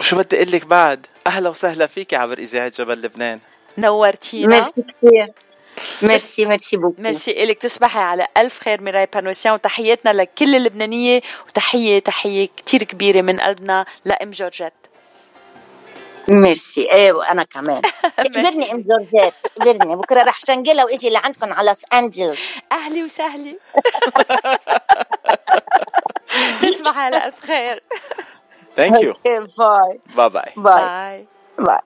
شو 0.01 0.17
بدي 0.17 0.35
أقول 0.35 0.51
لك 0.51 0.65
بعد؟ 0.65 1.05
أهلا 1.27 1.49
وسهلا 1.49 1.85
فيك 1.85 2.13
عبر 2.13 2.37
اذاعه 2.37 2.69
جبل 2.69 3.01
لبنان. 3.01 3.39
نورتينا. 3.77 4.47
ميرسي 4.47 4.71
كثير 5.01 5.31
merci 6.01 6.45
merci. 6.45 6.77
beaucoup. 6.77 7.01
merci 7.01 7.43
إلك. 7.43 7.57
تصبحي 7.57 7.99
على 7.99 8.27
ألف 8.37 8.59
خير 8.59 8.81
ميراي 8.81 9.07
بانوسيان 9.13 9.53
وتحياتنا 9.53 10.13
لكل 10.13 10.55
اللبنانية 10.55 11.21
وتحية 11.47 11.99
تحية 11.99 12.49
كتير 12.57 12.83
كبيرة 12.83 13.21
من 13.21 13.39
قلبنا 13.39 13.85
لأم 14.05 14.31
جورجيت. 14.31 14.73
ميرسي. 16.27 16.91
إيه 16.91 17.11
وأنا 17.11 17.43
كمان. 17.43 17.81
اقدرني 18.19 18.71
أم 18.71 18.81
جورجيت 18.81 19.33
اقدرني 19.57 19.95
بكرة 19.95 20.23
رح 20.23 20.39
شنقلها 20.39 20.85
وإجي 20.85 21.09
لعندكم 21.09 21.53
على 21.53 21.69
لوس 21.69 21.81
انجلوس 21.93 22.39
أهلي 22.71 23.03
وسهلي. 23.03 23.57
تصبحي 26.61 26.99
على 26.99 27.25
الف 27.25 27.39
خير 27.41 27.83
ثانك 28.75 29.01
يو 29.01 29.13
باي 29.57 29.99
باي 30.15 30.27
باي 30.57 31.25
باي 31.59 31.79